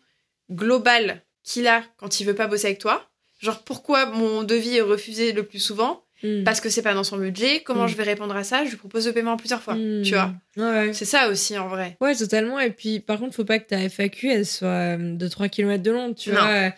globales 0.50 1.22
qu'il 1.42 1.66
a 1.66 1.82
quand 1.96 2.20
il 2.20 2.26
veut 2.26 2.34
pas 2.34 2.46
bosser 2.46 2.66
avec 2.66 2.78
toi, 2.78 3.08
genre 3.40 3.62
pourquoi 3.62 4.06
mon 4.06 4.42
devis 4.42 4.76
est 4.76 4.80
refusé 4.82 5.32
le 5.32 5.42
plus 5.44 5.58
souvent? 5.60 6.04
Mm. 6.22 6.44
parce 6.44 6.60
que 6.60 6.68
c'est 6.68 6.82
pas 6.82 6.92
dans 6.92 7.02
son 7.02 7.16
budget. 7.16 7.62
Comment 7.64 7.84
Mm. 7.84 7.88
je 7.88 7.96
vais 7.96 8.02
répondre 8.02 8.36
à 8.36 8.44
ça? 8.44 8.62
Je 8.66 8.70
lui 8.72 8.76
propose 8.76 9.06
le 9.06 9.14
paiement 9.14 9.38
plusieurs 9.38 9.62
fois. 9.62 9.74
Mm. 9.74 10.02
Tu 10.02 10.12
vois 10.12 10.34
Ouais, 10.58 10.64
ouais. 10.88 10.92
C'est 10.92 11.06
ça 11.06 11.30
aussi 11.30 11.56
en 11.56 11.66
vrai. 11.68 11.96
Ouais, 12.02 12.14
totalement. 12.14 12.60
Et 12.60 12.68
puis, 12.72 13.00
par 13.00 13.18
contre, 13.18 13.34
faut 13.34 13.44
pas 13.46 13.58
que 13.58 13.66
ta 13.66 13.78
FAQ, 13.88 14.30
elle 14.30 14.44
soit 14.44 14.68
euh, 14.98 15.14
de 15.16 15.28
3 15.28 15.48
km 15.48 15.82
de 15.82 15.90
long. 15.90 16.12
Tu 16.12 16.28
Non. 16.28 16.36
vois, 16.42 16.48
Euh, 16.50 16.70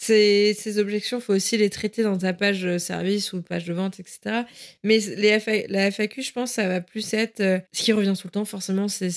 ces, 0.00 0.54
ces 0.56 0.78
objections, 0.78 1.18
faut 1.18 1.34
aussi 1.34 1.56
les 1.56 1.70
traiter 1.70 2.04
dans 2.04 2.16
ta 2.16 2.32
page 2.32 2.64
euh, 2.64 2.78
service 2.78 3.32
ou 3.32 3.42
page 3.42 3.64
de 3.64 3.72
vente, 3.72 3.98
etc. 3.98 4.42
Mais 4.84 4.98
les 5.16 5.40
FA 5.40 5.66
la 5.68 5.90
FAQ, 5.90 6.22
je 6.22 6.32
pense, 6.32 6.52
ça 6.52 6.68
va 6.68 6.80
plus 6.80 7.12
être. 7.14 7.40
euh, 7.40 7.58
ce 7.72 7.82
qui 7.82 7.92
revient 7.92 8.12
tout 8.16 8.28
le 8.28 8.30
temps, 8.30 8.44
forcément, 8.44 8.86
c'est 8.86 9.08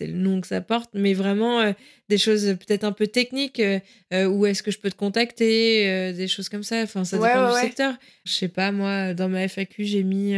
le 0.00 0.12
nom 0.12 0.40
que 0.40 0.48
ça 0.48 0.60
porte. 0.60 0.90
Mais 0.94 1.14
vraiment, 1.14 1.60
euh, 1.60 1.72
des 2.08 2.18
choses 2.18 2.56
peut-être 2.66 2.82
un 2.82 2.90
peu 2.90 3.06
techniques. 3.06 3.60
euh, 3.60 4.26
où 4.26 4.46
est-ce 4.46 4.64
que 4.64 4.72
je 4.72 4.78
peux 4.80 4.90
te 4.90 4.96
contacter 4.96 6.12
Des 6.12 6.26
choses 6.26 6.48
comme 6.48 6.64
ça. 6.64 6.82
Enfin, 6.82 7.04
ça 7.04 7.18
Ouais, 7.18 7.28
dépend 7.28 7.42
ouais, 7.44 7.48
du 7.50 7.54
ouais. 7.54 7.60
secteur. 7.60 7.94
Je 8.24 8.32
sais 8.32 8.48
pas, 8.48 8.72
moi, 8.72 9.14
dans 9.14 9.28
ma 9.28 9.44
FAQ, 9.46 9.84
j'ai 9.84 10.02
mis. 10.02 10.34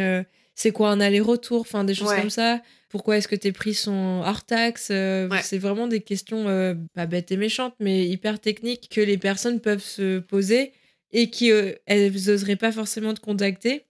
C'est 0.61 0.73
quoi 0.73 0.91
un 0.91 1.01
aller-retour 1.01 1.61
Enfin, 1.61 1.85
des 1.85 1.95
choses 1.95 2.09
Ouais. 2.09 2.21
comme 2.21 2.31
ça? 2.31 2.61
Pourquoi 2.89 3.17
est-ce 3.19 3.29
que 3.29 3.37
tes 3.37 3.53
prix 3.53 3.75
sont 3.75 4.23
hors 4.25 4.45
taxe 4.45 4.89
Euh, 4.91 5.29
Ouais. 5.29 5.41
C'est 5.43 5.59
vraiment 5.59 5.87
des 5.87 6.01
questions 6.01 6.49
euh, 6.49 6.75
pas 6.95 7.07
bêtes 7.07 7.31
et 7.31 7.37
méchantes, 7.37 7.75
mais 7.79 8.07
hyper 8.09 8.41
techniques 8.41 8.89
que 8.91 9.01
les 9.01 9.19
personnes 9.19 9.61
peuvent 9.61 9.83
se 9.85 10.19
poser 10.19 10.73
et 11.13 11.31
qui 11.31 11.53
euh, 11.53 11.73
elles 11.87 12.31
oseraient 12.31 12.57
pas 12.57 12.73
forcément 12.73 13.15
te 13.15 13.21
contacter 13.21 13.85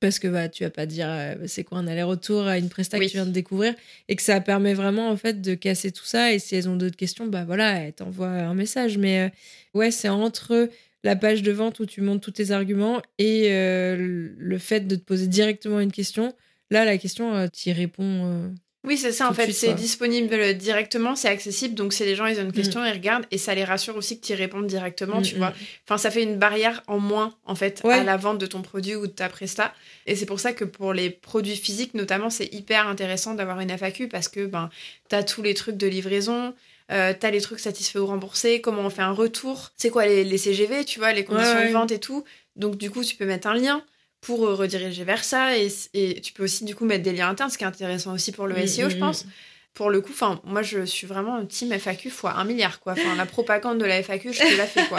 parce 0.00 0.18
que 0.18 0.28
bah 0.28 0.48
tu 0.48 0.64
vas 0.64 0.70
pas 0.70 0.86
dire 0.86 1.10
c'est 1.46 1.62
quoi 1.64 1.76
un 1.78 1.86
aller-retour 1.86 2.46
à 2.46 2.56
une 2.56 2.70
presta 2.70 2.96
Oui. 2.96 3.04
que 3.06 3.10
tu 3.10 3.16
viens 3.18 3.26
de 3.26 3.32
découvrir 3.32 3.74
et 4.08 4.16
que 4.16 4.22
ça 4.22 4.40
permet 4.40 4.72
vraiment 4.74 5.10
en 5.10 5.16
fait 5.16 5.42
de 5.42 5.54
casser 5.54 5.92
tout 5.92 6.06
ça 6.06 6.32
et 6.32 6.38
si 6.38 6.54
elles 6.56 6.68
ont 6.70 6.76
d'autres 6.76 6.96
questions 6.96 7.26
bah 7.26 7.44
voilà 7.44 7.80
elles 7.80 7.92
t'envoient 7.92 8.28
un 8.28 8.54
message 8.54 8.96
mais 8.96 9.30
ouais 9.74 9.90
c'est 9.90 10.08
entre 10.08 10.70
la 11.04 11.16
page 11.16 11.42
de 11.42 11.52
vente 11.52 11.80
où 11.80 11.86
tu 11.86 12.00
montes 12.02 12.22
tous 12.22 12.32
tes 12.32 12.50
arguments 12.50 13.00
et 13.18 13.52
euh, 13.52 14.28
le 14.36 14.58
fait 14.58 14.80
de 14.86 14.96
te 14.96 15.02
poser 15.02 15.26
directement 15.26 15.80
une 15.80 15.92
question 15.92 16.34
là 16.70 16.84
la 16.84 16.98
question 16.98 17.48
tu 17.48 17.70
y 17.70 17.72
réponds 17.72 18.02
euh, 18.26 18.48
Oui, 18.84 18.96
c'est 18.96 19.12
ça 19.12 19.24
Tout 19.26 19.32
en 19.32 19.34
fait. 19.34 19.52
C'est 19.52 19.74
disponible 19.74 20.54
directement, 20.54 21.14
c'est 21.16 21.28
accessible. 21.28 21.74
Donc, 21.74 21.92
c'est 21.92 22.06
les 22.06 22.14
gens, 22.14 22.24
ils 22.26 22.38
ont 22.38 22.44
une 22.44 22.52
question, 22.52 22.82
ils 22.84 22.92
regardent 22.92 23.26
et 23.30 23.36
ça 23.36 23.54
les 23.54 23.64
rassure 23.64 23.94
aussi 23.96 24.18
que 24.18 24.26
tu 24.26 24.32
y 24.32 24.34
répondes 24.36 24.66
directement, 24.66 25.20
Mm, 25.20 25.22
tu 25.22 25.34
mm. 25.34 25.38
vois. 25.38 25.52
Enfin, 25.86 25.98
ça 25.98 26.10
fait 26.10 26.22
une 26.22 26.38
barrière 26.38 26.82
en 26.86 26.98
moins 26.98 27.34
en 27.44 27.54
fait 27.54 27.82
Ouais. 27.84 27.94
à 27.94 28.04
la 28.04 28.16
vente 28.16 28.38
de 28.38 28.46
ton 28.46 28.62
produit 28.62 28.94
ou 28.96 29.06
de 29.06 29.12
ta 29.12 29.28
presta. 29.28 29.74
Et 30.06 30.16
c'est 30.16 30.26
pour 30.26 30.40
ça 30.40 30.52
que 30.54 30.64
pour 30.64 30.94
les 30.94 31.10
produits 31.10 31.56
physiques, 31.56 31.92
notamment, 31.94 32.30
c'est 32.30 32.52
hyper 32.54 32.86
intéressant 32.88 33.34
d'avoir 33.34 33.60
une 33.60 33.70
FAQ 33.70 34.08
parce 34.08 34.28
que 34.28 34.46
ben, 34.46 34.70
tu 35.10 35.16
as 35.16 35.24
tous 35.24 35.42
les 35.42 35.52
trucs 35.54 35.76
de 35.76 35.86
livraison. 35.86 36.54
Euh, 36.90 37.14
t'as 37.18 37.30
les 37.30 37.40
trucs 37.40 37.60
satisfaits 37.60 37.98
ou 37.98 38.06
remboursés, 38.06 38.60
comment 38.60 38.82
on 38.82 38.90
fait 38.90 39.02
un 39.02 39.12
retour, 39.12 39.70
c'est 39.76 39.90
quoi 39.90 40.06
les, 40.06 40.24
les 40.24 40.38
CGV, 40.38 40.84
tu 40.84 40.98
vois, 40.98 41.12
les 41.12 41.24
conditions 41.24 41.54
Ouais, 41.54 41.60
ouais. 41.60 41.68
de 41.68 41.72
vente 41.72 41.92
et 41.92 42.00
tout. 42.00 42.24
Donc 42.56 42.76
du 42.76 42.90
coup, 42.90 43.04
tu 43.04 43.14
peux 43.14 43.26
mettre 43.26 43.46
un 43.46 43.54
lien 43.54 43.84
pour 44.20 44.46
euh, 44.46 44.54
rediriger 44.54 45.04
vers 45.04 45.24
ça. 45.24 45.56
Et, 45.56 45.68
et, 45.94 46.20
tu 46.20 46.32
peux 46.32 46.44
aussi, 46.44 46.64
du 46.64 46.74
coup, 46.74 46.84
mettre 46.84 47.02
des 47.02 47.12
liens 47.12 47.28
internes, 47.28 47.50
ce 47.50 47.58
qui 47.58 47.64
est 47.64 47.68
intéressant 47.68 48.12
aussi 48.12 48.32
pour 48.32 48.46
le 48.46 48.54
Mm, 48.54 48.66
SEO, 48.66 48.90
je 48.90 48.96
mm, 48.96 49.00
pense. 49.00 49.26
Pour 49.72 49.90
le 49.90 50.00
coup, 50.00 50.10
enfin, 50.12 50.40
moi, 50.44 50.62
je 50.62 50.84
suis 50.84 51.06
vraiment 51.06 51.36
un 51.36 51.46
team 51.46 51.72
FAQ 51.72 52.10
fois 52.10 52.32
un 52.32 52.44
milliard, 52.44 52.80
quoi. 52.80 52.92
Enfin, 52.94 53.14
la 53.16 53.24
propagande 53.24 53.78
de 53.78 53.84
la 53.84 54.02
FAQ, 54.02 54.32
je 54.32 54.40
te 54.40 54.56
la 54.58 54.66
fais, 54.66 54.84
quoi. 54.86 54.98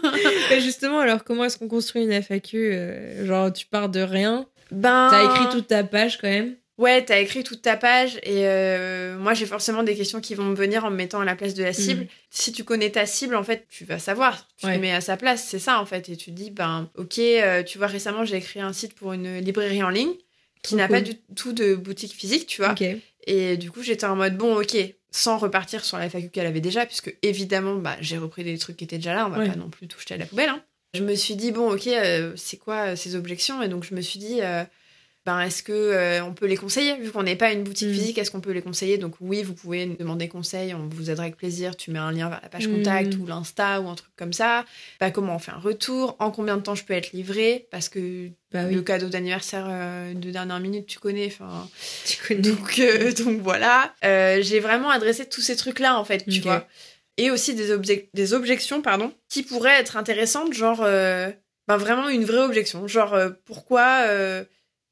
Et 0.50 0.60
justement, 0.60 1.00
alors 1.00 1.22
comment 1.22 1.44
est-ce 1.44 1.58
qu'on 1.58 1.68
construit 1.68 2.02
une 2.02 2.22
FAQ 2.22 2.72
euh, 2.72 3.26
Genre, 3.26 3.52
tu 3.52 3.66
pars 3.66 3.90
de 3.90 4.00
rien, 4.00 4.46
Ben. 4.70 5.08
t'as 5.10 5.24
écrit 5.24 5.50
toute 5.50 5.66
ta 5.66 5.84
page 5.84 6.18
quand 6.18 6.28
même. 6.28 6.56
Ouais, 6.78 7.02
t'as 7.04 7.20
écrit 7.20 7.42
toute 7.42 7.62
ta 7.62 7.76
page 7.76 8.16
et 8.22 8.46
euh, 8.46 9.16
moi 9.18 9.32
j'ai 9.32 9.46
forcément 9.46 9.82
des 9.82 9.96
questions 9.96 10.20
qui 10.20 10.34
vont 10.34 10.44
me 10.44 10.54
venir 10.54 10.84
en 10.84 10.90
me 10.90 10.96
mettant 10.96 11.20
à 11.20 11.24
la 11.24 11.34
place 11.34 11.54
de 11.54 11.62
la 11.64 11.72
cible. 11.72 12.02
Mm. 12.02 12.08
Si 12.30 12.52
tu 12.52 12.64
connais 12.64 12.90
ta 12.90 13.06
cible, 13.06 13.34
en 13.34 13.42
fait, 13.44 13.66
tu 13.70 13.84
vas 13.86 13.98
savoir. 13.98 14.46
Tu 14.58 14.66
Ouais. 14.66 14.76
te 14.76 14.80
mets 14.82 14.92
à 14.92 15.00
sa 15.00 15.16
place, 15.16 15.42
c'est 15.48 15.58
ça 15.58 15.80
en 15.80 15.86
fait. 15.86 16.08
Et 16.10 16.16
tu 16.16 16.26
te 16.26 16.36
dis, 16.36 16.50
ben 16.50 16.90
ok, 16.96 17.18
euh, 17.18 17.62
tu 17.62 17.78
vois, 17.78 17.86
récemment 17.86 18.24
j'ai 18.26 18.36
écrit 18.36 18.60
un 18.60 18.74
site 18.74 18.94
pour 18.94 19.14
une 19.14 19.38
librairie 19.38 19.82
en 19.82 19.88
ligne 19.88 20.12
qui 20.62 20.74
n'a 20.74 20.88
pas 20.88 21.00
du 21.00 21.14
tout 21.34 21.52
de 21.52 21.74
boutique 21.76 22.12
physique, 22.12 22.46
tu 22.46 22.60
vois. 22.60 22.74
Et 23.26 23.56
du 23.56 23.70
coup, 23.70 23.82
j'étais 23.82 24.06
en 24.06 24.16
mode 24.16 24.36
bon, 24.36 24.60
ok, 24.60 24.76
sans 25.10 25.38
repartir 25.38 25.84
sur 25.84 25.96
la 25.96 26.04
FAQ 26.10 26.28
qu'elle 26.28 26.46
avait 26.46 26.60
déjà, 26.60 26.84
puisque 26.86 27.16
évidemment, 27.22 27.76
bah, 27.76 27.96
j'ai 28.00 28.18
repris 28.18 28.44
des 28.44 28.58
trucs 28.58 28.76
qui 28.76 28.84
étaient 28.84 28.98
déjà 28.98 29.14
là, 29.14 29.26
on 29.26 29.30
va 29.30 29.38
Ouais. 29.38 29.48
pas 29.48 29.56
non 29.56 29.70
plus 29.70 29.88
tout 29.88 29.98
jeter 29.98 30.14
à 30.14 30.18
la 30.18 30.26
poubelle. 30.26 30.50
hein. 30.50 30.62
Je 30.94 31.02
me 31.02 31.14
suis 31.14 31.36
dit 31.36 31.52
bon, 31.52 31.72
ok, 31.72 31.86
euh, 31.88 32.32
c'est 32.36 32.56
quoi 32.58 32.96
ces 32.96 33.14
objections? 33.16 33.62
Et 33.62 33.68
donc, 33.68 33.84
je 33.84 33.94
me 33.94 34.00
suis 34.00 34.18
dit, 34.18 34.40
ben, 35.26 35.40
est-ce 35.40 35.62
que 35.64 35.72
euh, 35.72 36.22
on 36.24 36.32
peut 36.32 36.46
les 36.46 36.56
conseiller 36.56 36.96
Vu 36.98 37.10
qu'on 37.10 37.24
n'est 37.24 37.36
pas 37.36 37.52
une 37.52 37.64
boutique 37.64 37.88
Mm. 37.88 37.92
physique, 37.92 38.18
est-ce 38.18 38.30
qu'on 38.30 38.40
peut 38.40 38.52
les 38.52 38.62
conseiller? 38.62 38.96
Donc, 38.96 39.14
oui, 39.20 39.42
vous 39.42 39.54
pouvez 39.54 39.84
nous 39.84 39.96
demander 39.96 40.28
conseil, 40.28 40.72
on 40.72 40.86
vous 40.88 41.10
aidera 41.10 41.24
avec 41.24 41.36
plaisir. 41.36 41.76
Tu 41.76 41.90
mets 41.90 41.98
un 41.98 42.12
lien 42.12 42.28
vers 42.30 42.40
la 42.42 42.48
page 42.48 42.68
Mm. 42.68 42.76
contact 42.76 43.14
ou 43.16 43.26
l'Insta 43.26 43.80
ou 43.80 43.88
un 43.88 43.96
truc 43.96 44.12
comme 44.16 44.32
ça. 44.32 44.64
Bah, 45.00 45.10
comment 45.10 45.34
on 45.34 45.38
fait 45.40 45.50
un 45.50 45.58
retour? 45.58 46.14
En 46.20 46.30
combien 46.30 46.56
de 46.56 46.62
temps 46.62 46.76
je 46.76 46.84
peux 46.84 46.94
être 46.94 47.12
livré 47.12 47.66
Parce 47.72 47.88
que 47.88 48.28
Bah 48.52 48.60
oui, 48.68 48.74
le 48.76 48.82
cadeau 48.82 49.08
d'anniversaire 49.08 49.66
euh, 49.68 50.14
de 50.14 50.30
dernière 50.30 50.60
minute, 50.60 50.86
tu 50.86 51.00
connais. 51.00 51.26
Enfin, 51.26 51.68
tu 52.06 52.16
connais. 52.24 52.40
donc, 52.42 52.78
euh, 52.78 53.12
donc 53.24 53.40
voilà, 53.42 53.92
j'ai 54.40 54.60
vraiment 54.60 54.90
adressé 54.90 55.26
tous 55.28 55.40
ces 55.42 55.56
trucs-là 55.56 55.98
en 55.98 56.04
fait, 56.04 56.24
tu 56.28 56.40
vois. 56.40 56.66
Et 57.18 57.30
aussi 57.32 57.54
des, 57.54 58.08
des 58.14 58.32
objections, 58.32 58.80
pardon, 58.80 59.12
qui 59.28 59.42
pourraient 59.42 59.80
être 59.80 59.96
intéressantes, 59.96 60.52
genre 60.52 60.82
ben 60.82 61.76
vraiment 61.78 62.08
une 62.08 62.24
vraie 62.24 62.44
objection, 62.44 62.86
genre 62.86 63.18
pourquoi. 63.44 64.06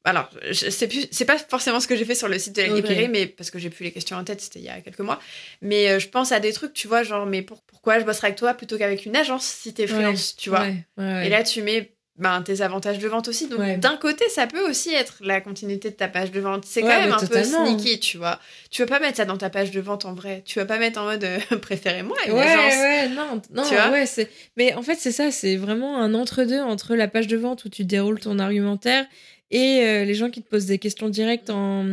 Alors, 0.07 0.29
c'est 0.53 1.25
pas 1.25 1.39
forcément 1.39 1.81
ce 1.81 1.89
que 1.89 1.97
j'ai 1.97 2.05
fait 2.05 2.15
sur 2.15 2.29
le 2.29 2.39
site 2.39 2.55
de 2.57 2.63
la 2.63 2.69
librairie, 2.69 3.09
mais 3.09 3.27
parce 3.27 3.51
que 3.51 3.59
j'ai 3.59 3.71
plus 3.71 3.85
les 3.85 3.93
questions 3.93 4.17
en 4.19 4.25
tête, 4.25 4.41
c'était 4.41 4.59
il 4.59 4.65
y 4.67 4.69
a 4.69 4.81
quelques 4.83 4.99
mois. 5.01 5.19
Mais 5.63 5.89
euh, 5.91 5.99
je 5.99 6.09
pense 6.09 6.31
à 6.33 6.41
des 6.41 6.53
trucs, 6.53 6.75
tu 6.75 6.89
vois, 6.89 7.03
genre 7.03 7.25
mais 7.27 7.41
pour- 7.43 7.63
pourquoi 7.63 7.99
je 7.99 8.05
bosserai 8.05 8.27
avec 8.29 8.39
toi 8.39 8.53
plutôt 8.55 8.77
qu'avec 8.77 9.07
une 9.07 9.17
agence 9.17 9.45
si 9.47 9.73
t'es 9.73 9.87
freelance, 9.87 10.37
tu 10.37 10.51
vois? 10.51 10.61
Ouais, 10.61 10.75
ouais, 10.99 11.05
ouais. 11.05 11.27
Et 11.27 11.31
là, 11.31 11.43
tu 11.43 11.63
mets 11.63 11.93
ben, 12.17 12.43
tes 12.43 12.61
avantages 12.61 13.01
de 13.01 13.09
vente 13.09 13.27
aussi. 13.27 13.49
Donc, 13.49 13.81
d'un 13.81 13.97
côté, 13.97 14.29
ça 14.29 14.47
peut 14.47 14.61
aussi 14.71 14.95
être 14.95 15.17
la 15.21 15.41
continuité 15.41 15.91
de 15.91 15.97
ta 15.97 16.07
page 16.07 16.31
de 16.31 16.39
vente. 16.39 16.65
C'est 16.65 16.83
quand 16.83 16.87
même 16.89 17.13
un 17.13 17.17
totalement. 17.17 17.65
peu 17.65 17.79
sneaky, 17.81 17.99
tu 17.99 18.19
vois. 18.19 18.39
Tu 18.71 18.83
vas 18.83 18.87
pas 18.87 19.01
mettre 19.01 19.17
ça 19.17 19.25
dans 19.25 19.37
ta 19.37 19.51
page 19.51 19.73
de 19.73 19.81
vente 19.81 20.05
en 20.05 20.15
vrai. 20.15 20.43
Tu 20.47 20.61
vas 20.61 20.65
pas 20.65 20.79
mettre 20.79 21.01
en 21.01 21.07
mode 21.07 21.25
euh, 21.25 21.39
préférez-moi 21.63 22.17
une 22.27 22.35
Ouais, 22.35 22.43
agence. 22.43 22.73
ouais, 22.73 23.09
non, 23.09 23.43
non, 23.53 23.63
Tu 23.65 23.75
vois? 23.75 23.91
ouais, 23.91 24.07
c'est. 24.07 24.31
Mais 24.57 24.75
en 24.75 24.83
fait, 24.83 24.95
c'est 24.95 25.11
ça, 25.11 25.33
c'est 25.33 25.57
vraiment 25.57 25.99
un 25.99 26.15
entre-deux 26.15 26.61
entre 26.61 26.95
la 26.95 27.09
page 27.09 27.27
de 27.27 27.37
vente 27.37 27.65
où 27.65 27.69
tu 27.69 27.85
déroules 27.85 28.21
ton 28.21 28.39
argumentaire 28.39 29.07
et 29.51 29.81
euh, 29.85 30.05
les 30.05 30.15
gens 30.15 30.31
qui 30.31 30.43
te 30.43 30.49
posent 30.49 30.67
des 30.67 30.79
questions 30.79 31.09
directes 31.09 31.51
en, 31.51 31.85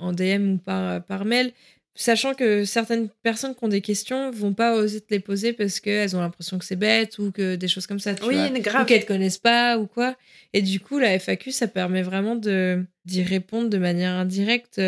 en 0.00 0.12
DM 0.12 0.54
ou 0.54 0.58
par, 0.58 1.02
par 1.04 1.24
mail, 1.24 1.52
sachant 1.94 2.32
que 2.34 2.64
certaines 2.64 3.08
personnes 3.24 3.56
qui 3.56 3.64
ont 3.64 3.68
des 3.68 3.80
questions 3.80 4.30
vont 4.30 4.52
pas 4.54 4.76
oser 4.76 5.00
te 5.00 5.12
les 5.12 5.18
poser 5.18 5.52
parce 5.52 5.80
qu'elles 5.80 6.14
ont 6.14 6.20
l'impression 6.20 6.56
que 6.56 6.64
c'est 6.64 6.76
bête 6.76 7.18
ou 7.18 7.32
que 7.32 7.56
des 7.56 7.66
choses 7.66 7.88
comme 7.88 7.98
ça, 7.98 8.14
tu 8.14 8.22
Oui, 8.24 8.36
vois. 8.36 8.82
Ou 8.82 8.84
qu'elles 8.84 9.02
te 9.02 9.06
connaissent 9.08 9.38
pas 9.38 9.78
ou 9.78 9.86
quoi. 9.88 10.14
Et 10.52 10.62
du 10.62 10.78
coup, 10.78 10.98
la 11.00 11.18
FAQ, 11.18 11.50
ça 11.50 11.66
permet 11.66 12.02
vraiment 12.02 12.36
de 12.36 12.84
d'y 13.04 13.22
répondre 13.22 13.68
de 13.68 13.78
manière 13.78 14.12
indirecte. 14.12 14.80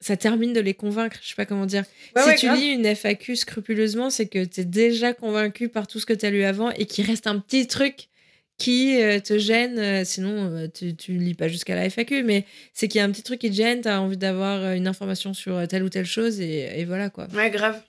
Ça 0.00 0.16
termine 0.16 0.52
de 0.54 0.60
les 0.60 0.72
convaincre, 0.74 1.18
je 1.22 1.28
sais 1.28 1.34
pas 1.34 1.44
comment 1.44 1.66
dire 1.66 1.84
Ouais, 2.16 2.22
si 2.22 2.28
ouais, 2.28 2.36
tu 2.36 2.46
grave. 2.46 2.58
lis 2.58 2.68
une 2.72 2.86
FAQ 2.86 3.36
scrupuleusement, 3.36 4.08
c'est 4.08 4.26
que 4.26 4.42
tu 4.44 4.60
es 4.60 4.64
déjà 4.64 5.12
convaincu 5.12 5.68
par 5.68 5.86
tout 5.86 6.00
ce 6.00 6.06
que 6.06 6.12
tu 6.14 6.24
as 6.24 6.30
lu 6.30 6.44
avant 6.44 6.70
et 6.70 6.86
qu'il 6.86 7.04
reste 7.04 7.26
un 7.26 7.38
petit 7.40 7.66
truc 7.66 8.08
qui 8.58 9.00
euh, 9.02 9.18
te 9.20 9.38
gêne. 9.38 9.78
euh, 9.78 10.04
sinon, 10.04 10.50
euh, 10.56 10.66
tu, 10.72 10.94
tu 10.94 11.12
lis 11.12 11.34
pas 11.34 11.48
jusqu'à 11.48 11.74
la 11.74 11.84
FAQ, 11.90 12.22
mais 12.22 12.44
c'est 12.72 12.88
qu'il 12.88 12.98
y 12.98 13.02
a 13.02 13.04
un 13.04 13.10
petit 13.10 13.22
truc 13.22 13.40
qui 13.40 13.50
te 13.50 13.56
gêne, 13.56 13.80
tu 13.82 13.88
as 13.88 14.00
envie 14.00 14.16
d'avoir 14.16 14.72
une 14.72 14.86
information 14.86 15.34
sur 15.34 15.66
telle 15.68 15.82
ou 15.82 15.88
telle 15.88 16.06
chose 16.06 16.40
et, 16.40 16.70
et 16.78 16.84
voilà 16.84 17.10
quoi. 17.10 17.26
Ouais, 17.34 17.50
grave. 17.50 17.80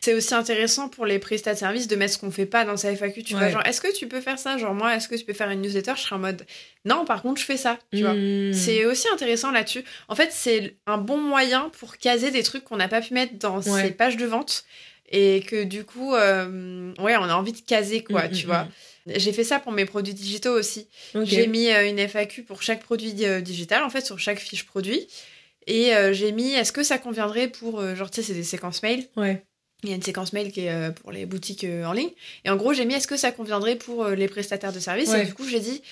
C'est 0.00 0.14
aussi 0.14 0.32
intéressant 0.34 0.88
pour 0.88 1.06
les 1.06 1.18
prestats 1.18 1.54
de 1.54 1.58
services 1.58 1.88
de 1.88 1.96
mettre 1.96 2.14
ce 2.14 2.18
qu'on 2.18 2.30
fait 2.30 2.46
pas 2.46 2.64
dans 2.64 2.76
sa 2.76 2.92
FAQ. 2.92 3.22
Tu 3.24 3.34
vois, 3.34 3.48
genre, 3.48 3.64
est-ce 3.66 3.80
que 3.80 3.92
tu 3.96 4.06
peux 4.06 4.20
faire 4.20 4.38
ça? 4.38 4.56
Genre, 4.56 4.72
moi, 4.74 4.94
est-ce 4.96 5.08
que 5.08 5.14
tu 5.16 5.24
peux 5.24 5.32
faire 5.32 5.50
une 5.50 5.60
newsletter? 5.60 5.92
Je 5.96 6.02
serais 6.02 6.16
en 6.16 6.20
mode, 6.20 6.46
non, 6.84 7.04
par 7.04 7.20
contre, 7.22 7.40
je 7.40 7.44
fais 7.46 7.56
ça. 7.56 7.78
Tu 7.92 8.02
vois. 8.02 8.14
Mmh. 8.14 8.52
C'est 8.54 8.86
aussi 8.86 9.08
intéressant 9.12 9.50
là-dessus. 9.50 9.82
En 10.08 10.14
fait, 10.14 10.30
c'est 10.32 10.76
un 10.86 10.98
bon 10.98 11.18
moyen 11.18 11.70
pour 11.78 11.96
caser 11.96 12.30
des 12.30 12.42
trucs 12.44 12.64
qu'on 12.64 12.76
n'a 12.76 12.88
pas 12.88 13.00
pu 13.00 13.12
mettre 13.12 13.34
dans 13.38 13.60
Ouais. 13.60 13.82
ces 13.82 13.90
pages 13.90 14.16
de 14.16 14.24
vente 14.26 14.64
et 15.10 15.40
que 15.46 15.64
du 15.64 15.84
coup, 15.84 16.14
euh, 16.14 16.92
ouais, 17.00 17.16
on 17.16 17.24
a 17.24 17.34
envie 17.34 17.52
de 17.52 17.60
caser, 17.60 18.02
quoi, 18.04 18.28
Mm, 18.28 18.32
tu 18.32 18.44
mm, 18.44 18.48
vois. 18.48 18.68
J'ai 19.16 19.32
fait 19.32 19.44
ça 19.44 19.58
pour 19.58 19.72
mes 19.72 19.84
produits 19.84 20.14
digitaux 20.14 20.52
aussi. 20.52 20.86
J'ai 21.22 21.46
mis 21.46 21.68
euh, 21.70 21.88
une 21.88 21.98
FAQ 21.98 22.42
pour 22.42 22.62
chaque 22.62 22.82
produit 22.82 23.14
euh, 23.24 23.40
digital, 23.40 23.82
en 23.82 23.90
fait, 23.90 24.04
sur 24.04 24.18
chaque 24.18 24.38
fiche 24.38 24.64
produit. 24.66 25.06
Et 25.66 25.94
euh, 25.94 26.12
j'ai 26.12 26.32
mis, 26.32 26.52
est-ce 26.54 26.72
que 26.72 26.82
ça 26.82 26.96
conviendrait 26.98 27.48
pour, 27.48 27.80
euh, 27.80 27.94
genre, 27.94 28.10
tu 28.10 28.22
sais, 28.22 28.26
c'est 28.28 28.34
des 28.34 28.42
séquences 28.42 28.82
mail. 28.82 29.04
Ouais. 29.16 29.42
Il 29.82 29.90
y 29.90 29.92
a 29.92 29.94
une 29.96 30.02
séquence 30.02 30.32
mail 30.32 30.50
qui 30.50 30.62
est 30.62 30.72
euh, 30.72 30.90
pour 30.90 31.12
les 31.12 31.26
boutiques 31.26 31.64
en 31.84 31.92
ligne. 31.92 32.10
Et 32.44 32.50
en 32.50 32.56
gros, 32.56 32.72
j'ai 32.72 32.84
mis, 32.84 32.94
est-ce 32.94 33.06
que 33.06 33.16
ça 33.16 33.32
conviendrait 33.32 33.76
pour 33.76 34.06
les 34.08 34.28
prestataires 34.28 34.72
de 34.72 34.80
services? 34.80 35.10
Ouais. 35.10 35.22
Et 35.22 35.26
du 35.26 35.34
coup, 35.34 35.46
j'ai 35.46 35.60
dit, 35.60 35.82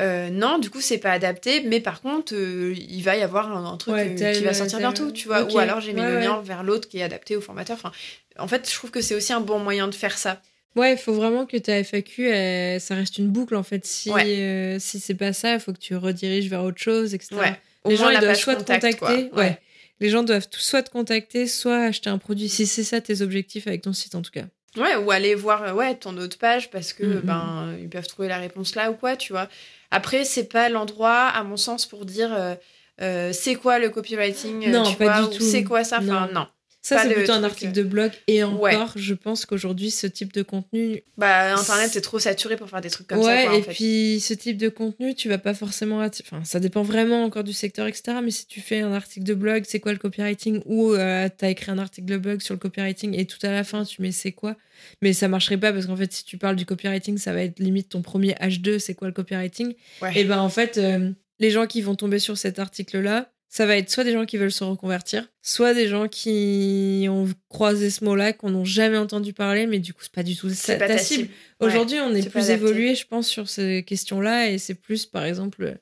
non, 0.00 0.58
du 0.58 0.68
coup, 0.70 0.80
c'est 0.80 0.98
pas 0.98 1.12
adapté, 1.12 1.62
mais 1.62 1.80
par 1.80 2.00
contre, 2.02 2.34
il 2.34 3.02
va 3.02 3.16
y 3.16 3.22
avoir 3.22 3.56
un, 3.56 3.72
un 3.72 3.76
truc 3.76 3.94
Ouais, 3.94 4.14
qui 4.14 4.42
va 4.44 4.52
sortir 4.52 4.78
bientôt, 4.78 5.10
tu 5.12 5.28
vois. 5.28 5.42
Ou 5.44 5.58
alors, 5.58 5.80
j'ai 5.80 5.92
mis 5.92 6.00
Ouais, 6.00 6.08
le 6.10 6.18
lien 6.20 6.40
vers 6.42 6.62
l'autre 6.62 6.88
qui 6.88 6.98
est 6.98 7.02
adapté 7.02 7.36
au 7.36 7.40
formateur. 7.40 7.76
Enfin, 7.76 7.92
en 8.38 8.48
fait, 8.48 8.68
je 8.68 8.74
trouve 8.74 8.90
que 8.90 9.00
c'est 9.00 9.14
aussi 9.14 9.32
un 9.32 9.40
bon 9.40 9.58
moyen 9.58 9.88
de 9.88 9.94
faire 9.94 10.18
ça. 10.18 10.40
Ouais, 10.76 10.92
il 10.92 10.98
faut 10.98 11.12
vraiment 11.12 11.44
que 11.46 11.56
ta 11.58 11.82
FAQ, 11.84 12.28
elle- 12.28 12.80
ça 12.80 12.94
reste 12.94 13.18
une 13.18 13.28
boucle 13.28 13.54
en 13.56 13.62
fait. 13.62 13.84
Si, 13.84 14.10
Ouais. 14.10 14.24
euh, 14.38 14.78
si 14.78 15.00
c'est 15.00 15.14
pas 15.14 15.32
ça, 15.32 15.54
il 15.54 15.60
faut 15.60 15.72
que 15.72 15.78
tu 15.78 15.94
rediriges 15.96 16.48
vers 16.48 16.64
autre 16.64 16.80
chose, 16.80 17.14
etc. 17.14 17.34
Ouais. 17.36 17.60
Les 17.84 17.96
gens 17.96 18.08
ils 18.10 18.18
doivent 18.20 18.34
soit 18.36 18.56
te 18.56 18.64
quoi. 18.64 18.74
contacter, 18.76 19.30
ouais. 19.36 19.58
Les 20.00 20.08
gens 20.08 20.22
doivent 20.22 20.48
tout- 20.48 20.58
soit 20.60 20.82
te 20.82 20.90
contacter, 20.90 21.46
soit 21.46 21.84
acheter 21.84 22.08
un 22.10 22.18
produit. 22.18 22.48
Si 22.48 22.66
c'est 22.66 22.84
ça 22.84 23.00
tes 23.00 23.20
objectifs 23.22 23.66
avec 23.66 23.82
ton 23.82 23.92
site 23.92 24.14
en 24.14 24.22
tout 24.22 24.30
cas. 24.32 24.44
Ouais, 24.76 24.96
ou 24.96 25.10
aller 25.10 25.34
voir 25.34 25.62
euh, 25.64 25.72
ouais, 25.74 25.94
ton 25.96 26.16
autre 26.16 26.38
page 26.38 26.70
parce 26.70 26.92
que 26.94 27.04
Mhm. 27.04 27.20
ben 27.22 27.76
ils 27.80 27.88
peuvent 27.90 28.06
trouver 28.06 28.28
la 28.28 28.38
réponse 28.38 28.74
là 28.74 28.90
ou 28.90 28.94
quoi, 28.94 29.16
tu 29.16 29.32
vois. 29.32 29.48
Après, 29.90 30.24
c'est 30.24 30.44
pas 30.48 30.70
l'endroit, 30.70 31.26
à 31.28 31.42
mon 31.44 31.58
sens, 31.58 31.84
pour 31.84 32.06
dire 32.06 32.32
euh, 32.34 32.54
euh, 33.02 33.32
c'est 33.34 33.54
quoi 33.56 33.78
le 33.78 33.90
copywriting, 33.90 34.70
Non, 34.70 34.84
tu 34.84 34.96
pas 34.96 35.20
vois, 35.20 35.28
du 35.28 35.36
ou 35.36 35.46
c'est 35.46 35.62
quoi 35.64 35.84
ça, 35.84 35.98
enfin 35.98 36.28
Non. 36.28 36.40
non. 36.40 36.46
Ça, 36.84 37.00
c'est 37.00 37.14
plutôt 37.14 37.32
un 37.32 37.44
article 37.44 37.70
euh, 37.70 37.74
de 37.74 37.82
blog. 37.84 38.10
Et 38.26 38.42
encore, 38.42 38.60
Ouais. 38.60 38.76
je 38.96 39.14
pense 39.14 39.46
qu'aujourd'hui, 39.46 39.92
ce 39.92 40.08
type 40.08 40.32
de 40.32 40.42
contenu. 40.42 41.02
Bah 41.16 41.54
internet 41.54 41.90
c'est 41.92 42.00
trop 42.00 42.18
saturé 42.18 42.56
pour 42.56 42.68
faire 42.68 42.80
des 42.80 42.90
trucs 42.90 43.06
comme 43.06 43.18
ouais, 43.20 43.24
ça. 43.24 43.44
Quoi, 43.46 43.54
et 43.54 43.60
en 43.60 43.62
fait. 43.62 43.70
puis 43.72 44.18
ce 44.20 44.34
type 44.34 44.56
de 44.56 44.68
contenu, 44.68 45.14
tu 45.14 45.28
vas 45.28 45.38
pas 45.38 45.54
forcément. 45.54 45.98
Enfin, 46.04 46.42
ça 46.44 46.58
dépend 46.58 46.82
vraiment 46.82 47.22
encore 47.22 47.44
du 47.44 47.52
secteur, 47.52 47.86
etc. 47.86 48.16
Mais 48.22 48.32
si 48.32 48.46
tu 48.46 48.60
fais 48.60 48.80
un 48.80 48.92
article 48.92 49.24
de 49.24 49.34
blog, 49.34 49.62
c'est 49.66 49.78
quoi 49.78 49.92
le 49.92 49.98
copywriting? 49.98 50.60
Ou 50.66 50.92
euh, 50.92 51.28
t'as 51.36 51.50
écrit 51.50 51.70
un 51.70 51.78
article 51.78 52.08
de 52.10 52.16
blog 52.18 52.40
sur 52.40 52.54
le 52.54 52.58
copywriting 52.58 53.16
et 53.16 53.26
tout 53.26 53.38
à 53.46 53.50
la 53.52 53.62
fin, 53.62 53.84
tu 53.84 54.02
mets 54.02 54.10
c'est 54.10 54.32
quoi? 54.32 54.56
Mais 55.02 55.12
ça 55.12 55.28
marcherait 55.28 55.58
pas 55.58 55.72
parce 55.72 55.86
qu'en 55.86 55.96
fait, 55.96 56.12
si 56.12 56.24
tu 56.24 56.36
parles 56.36 56.56
du 56.56 56.66
copywriting, 56.66 57.16
ça 57.16 57.32
va 57.32 57.42
être 57.44 57.60
limite 57.60 57.90
ton 57.90 58.02
premier 58.02 58.32
H2, 58.40 58.80
c'est 58.80 58.94
quoi 58.94 59.06
le 59.06 59.14
copywriting? 59.14 59.74
Ouais. 60.02 60.18
Et 60.18 60.24
ben 60.24 60.38
en 60.40 60.48
fait, 60.48 60.78
euh, 60.78 61.10
les 61.38 61.50
gens 61.50 61.66
qui 61.68 61.80
vont 61.80 61.94
tomber 61.94 62.18
sur 62.18 62.36
cet 62.36 62.58
article-là, 62.58 63.30
ça 63.54 63.66
va 63.66 63.76
être 63.76 63.90
soit 63.90 64.02
des 64.02 64.12
gens 64.12 64.24
qui 64.24 64.38
veulent 64.38 64.50
se 64.50 64.64
reconvertir, 64.64 65.28
soit 65.42 65.74
des 65.74 65.86
gens 65.86 66.08
qui 66.08 67.06
ont 67.10 67.28
croisé 67.50 67.90
ce 67.90 68.02
mot-là, 68.02 68.32
qu'on 68.32 68.48
n'a 68.48 68.64
jamais 68.64 68.96
entendu 68.96 69.34
parler, 69.34 69.66
mais 69.66 69.78
du 69.78 69.92
coup, 69.92 70.00
c'est 70.04 70.12
pas 70.12 70.22
du 70.22 70.34
tout 70.34 70.48
ta, 70.48 70.76
pas 70.76 70.88
ta 70.88 70.96
cible. 70.96 71.28
Ouais. 71.60 71.66
Aujourd'hui, 71.66 71.98
on 72.00 72.14
est 72.14 72.30
plus 72.30 72.48
évolué, 72.48 72.94
je 72.94 73.06
pense, 73.06 73.28
sur 73.28 73.50
ces 73.50 73.82
questions-là, 73.82 74.48
et 74.48 74.56
c'est 74.56 74.72
plus, 74.72 75.04
par 75.04 75.26
exemple, 75.26 75.64
euh, 75.64 75.74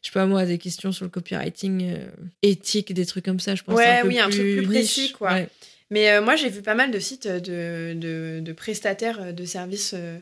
je 0.00 0.08
sais 0.08 0.14
pas 0.14 0.24
moi, 0.24 0.46
des 0.46 0.56
questions 0.56 0.90
sur 0.90 1.04
le 1.04 1.10
copywriting 1.10 1.96
euh, 1.96 2.06
éthique, 2.40 2.94
des 2.94 3.04
trucs 3.04 3.26
comme 3.26 3.40
ça, 3.40 3.54
je 3.54 3.62
pense. 3.62 3.76
Ouais, 3.76 3.98
un 3.98 4.02
peu 4.02 4.08
oui, 4.08 4.18
un 4.18 4.30
truc 4.30 4.56
plus 4.56 4.66
précis, 4.66 5.12
quoi. 5.12 5.34
Ouais. 5.34 5.48
Mais 5.90 6.10
euh, 6.10 6.22
moi 6.22 6.34
j'ai 6.36 6.48
vu 6.48 6.62
pas 6.62 6.74
mal 6.74 6.90
de 6.90 6.98
sites 6.98 7.26
de, 7.26 7.92
de, 7.92 8.40
de 8.40 8.52
prestataires 8.52 9.20
euh, 9.20 9.32
de 9.32 9.44
services 9.44 9.92
euh, 9.94 10.18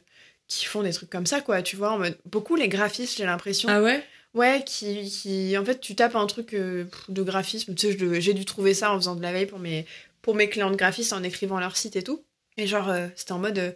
qui 0.48 0.64
font 0.64 0.82
des 0.82 0.92
trucs 0.92 1.10
comme 1.10 1.26
ça, 1.26 1.40
quoi. 1.40 1.62
Tu 1.62 1.76
vois, 1.76 1.92
en 1.92 1.98
mode 1.98 2.16
beaucoup 2.24 2.56
les 2.56 2.68
graphistes, 2.68 3.16
j'ai 3.16 3.24
l'impression. 3.24 3.68
Ah 3.68 3.80
ouais? 3.80 4.02
Ouais, 4.36 4.62
qui, 4.64 5.08
qui. 5.10 5.56
En 5.56 5.64
fait, 5.64 5.80
tu 5.80 5.94
tapes 5.94 6.14
un 6.14 6.26
truc 6.26 6.52
euh, 6.54 6.84
de 7.08 7.22
graphisme. 7.22 7.74
Tu 7.74 7.92
sais, 7.92 8.20
j'ai 8.20 8.34
dû 8.34 8.44
trouver 8.44 8.74
ça 8.74 8.92
en 8.92 8.96
faisant 8.96 9.16
de 9.16 9.22
la 9.22 9.32
veille 9.32 9.46
pour 9.46 9.58
mes, 9.58 9.86
pour 10.20 10.34
mes 10.34 10.48
clients 10.48 10.70
de 10.70 10.76
graphistes 10.76 11.12
en 11.14 11.22
écrivant 11.22 11.58
leur 11.58 11.76
site 11.76 11.96
et 11.96 12.02
tout. 12.02 12.22
Et 12.58 12.66
genre, 12.66 12.88
euh, 12.90 13.08
c'était 13.16 13.32
en 13.32 13.38
mode. 13.38 13.58
euh, 13.58 13.72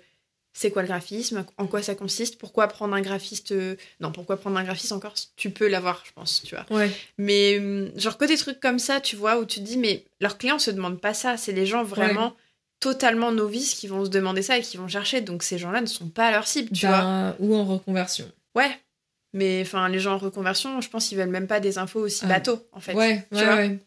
c'est 0.52 0.70
quoi 0.70 0.82
le 0.82 0.88
graphisme? 0.88 1.44
En 1.58 1.66
quoi 1.66 1.80
ça 1.80 1.94
consiste? 1.94 2.36
Pourquoi 2.36 2.66
prendre 2.68 2.94
un 2.94 3.00
graphiste 3.00 3.54
Non, 4.00 4.10
pourquoi 4.12 4.36
prendre 4.36 4.58
un 4.58 4.64
graphiste 4.64 4.90
encore? 4.92 5.14
Tu 5.36 5.50
peux 5.50 5.68
l'avoir, 5.68 6.02
je 6.04 6.12
pense, 6.12 6.42
tu 6.44 6.56
vois. 6.56 6.66
Ouais. 6.76 6.90
Mais 7.18 7.58
hum, 7.58 7.90
genre 7.96 8.18
que 8.18 8.24
des 8.24 8.36
trucs 8.36 8.58
comme 8.60 8.80
ça, 8.80 9.00
tu 9.00 9.14
vois, 9.16 9.38
où 9.38 9.44
tu 9.46 9.60
te 9.60 9.64
dis, 9.64 9.78
mais 9.78 10.04
leurs 10.20 10.38
clients 10.38 10.58
se 10.58 10.72
demandent 10.72 11.00
pas 11.00 11.14
ça. 11.14 11.36
C'est 11.36 11.52
les 11.52 11.66
gens 11.66 11.84
vraiment 11.84 12.34
totalement 12.80 13.30
novices 13.30 13.74
qui 13.74 13.86
vont 13.86 14.04
se 14.04 14.10
demander 14.10 14.42
ça 14.42 14.58
et 14.58 14.62
qui 14.62 14.76
vont 14.76 14.88
chercher. 14.88 15.20
Donc 15.20 15.42
ces 15.44 15.56
gens-là 15.56 15.80
ne 15.82 15.86
sont 15.86 16.08
pas 16.08 16.26
à 16.26 16.30
leur 16.32 16.46
cible, 16.48 16.70
tu 16.76 16.86
vois. 16.86 17.34
Ou 17.38 17.54
en 17.54 17.64
reconversion. 17.64 18.30
Ouais. 18.56 18.76
Mais 19.32 19.60
enfin, 19.62 19.88
les 19.88 20.00
gens 20.00 20.14
en 20.14 20.18
reconversion, 20.18 20.80
je 20.80 20.88
pense 20.90 21.08
qu'ils 21.08 21.18
veulent 21.18 21.28
même 21.28 21.46
pas 21.46 21.60
des 21.60 21.78
infos 21.78 22.00
aussi 22.00 22.22
Ah. 22.24 22.28
bateau, 22.28 22.66
en 22.72 22.80
fait. 22.80 22.94
Ouais, 22.94 23.24
tu 23.30 23.38
ouais, 23.38 23.44
vois. 23.44 23.56
ouais. 23.56 23.78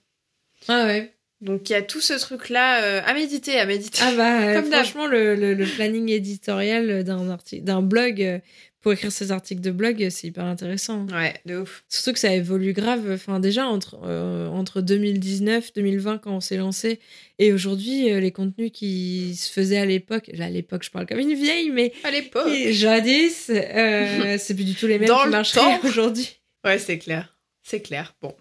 Ah 0.69 0.85
ouais. 0.85 1.13
Donc 1.41 1.69
il 1.69 1.73
y 1.73 1.75
a 1.75 1.81
tout 1.81 1.99
ce 1.99 2.13
truc-là 2.13 2.81
euh, 2.83 3.01
à 3.05 3.13
méditer, 3.13 3.59
à 3.59 3.65
méditer. 3.65 3.99
Ah 4.01 4.13
bah, 4.15 4.53
Comme 4.61 4.71
franchement, 4.71 5.07
le, 5.07 5.35
le- 5.35 5.53
le 5.53 5.65
planning 5.65 6.07
éditorial 6.09 7.03
d'un 7.03 7.37
d'un 7.59 7.81
blog, 7.81 8.21
euh, 8.21 8.39
pour 8.83 8.91
écrire 8.93 9.11
ses 9.11 9.31
articles 9.31 9.61
de 9.61 9.71
blog, 9.71 10.07
c'est 10.09 10.27
hyper 10.27 10.43
intéressant. 10.45 11.07
Ouais, 11.07 11.33
de 11.45 11.57
ouf. 11.59 11.83
Surtout 11.89 12.13
que 12.13 12.19
ça 12.19 12.33
évolue 12.35 12.73
grave. 12.73 13.09
Enfin, 13.13 13.39
déjà, 13.39 13.65
entre, 13.65 13.97
euh, 14.03 14.47
entre 14.49 14.81
2019, 14.81 15.73
2020, 15.73 16.17
quand 16.19 16.35
on 16.35 16.39
s'est 16.41 16.57
lancé, 16.57 16.99
et 17.39 17.53
aujourd'hui, 17.53 18.11
euh, 18.11 18.19
les 18.19 18.31
contenus 18.31 18.71
qui 18.73 19.35
se 19.35 19.51
faisaient 19.51 19.77
à 19.77 19.85
l'époque, 19.85 20.29
à 20.37 20.49
l'époque, 20.49 20.83
je 20.83 20.91
parle 20.91 21.05
comme 21.05 21.19
une 21.19 21.33
vieille, 21.33 21.69
mais 21.71 21.93
À 22.03 22.11
l'époque. 22.11 22.51
jadis, 22.71 23.49
euh, 23.49 24.37
c'est 24.39 24.53
plus 24.53 24.65
du 24.65 24.75
tout 24.75 24.85
les 24.87 24.99
mêmes 24.99 25.07
Dans 25.07 25.19
qui 25.19 25.25
le 25.25 25.31
marcheraient 25.31 25.79
temps. 25.79 25.79
aujourd'hui. 25.87 26.41
Ouais, 26.65 26.77
c'est 26.77 26.99
clair. 26.99 27.37
C'est 27.63 27.81
clair. 27.81 28.13
Bon. 28.21 28.35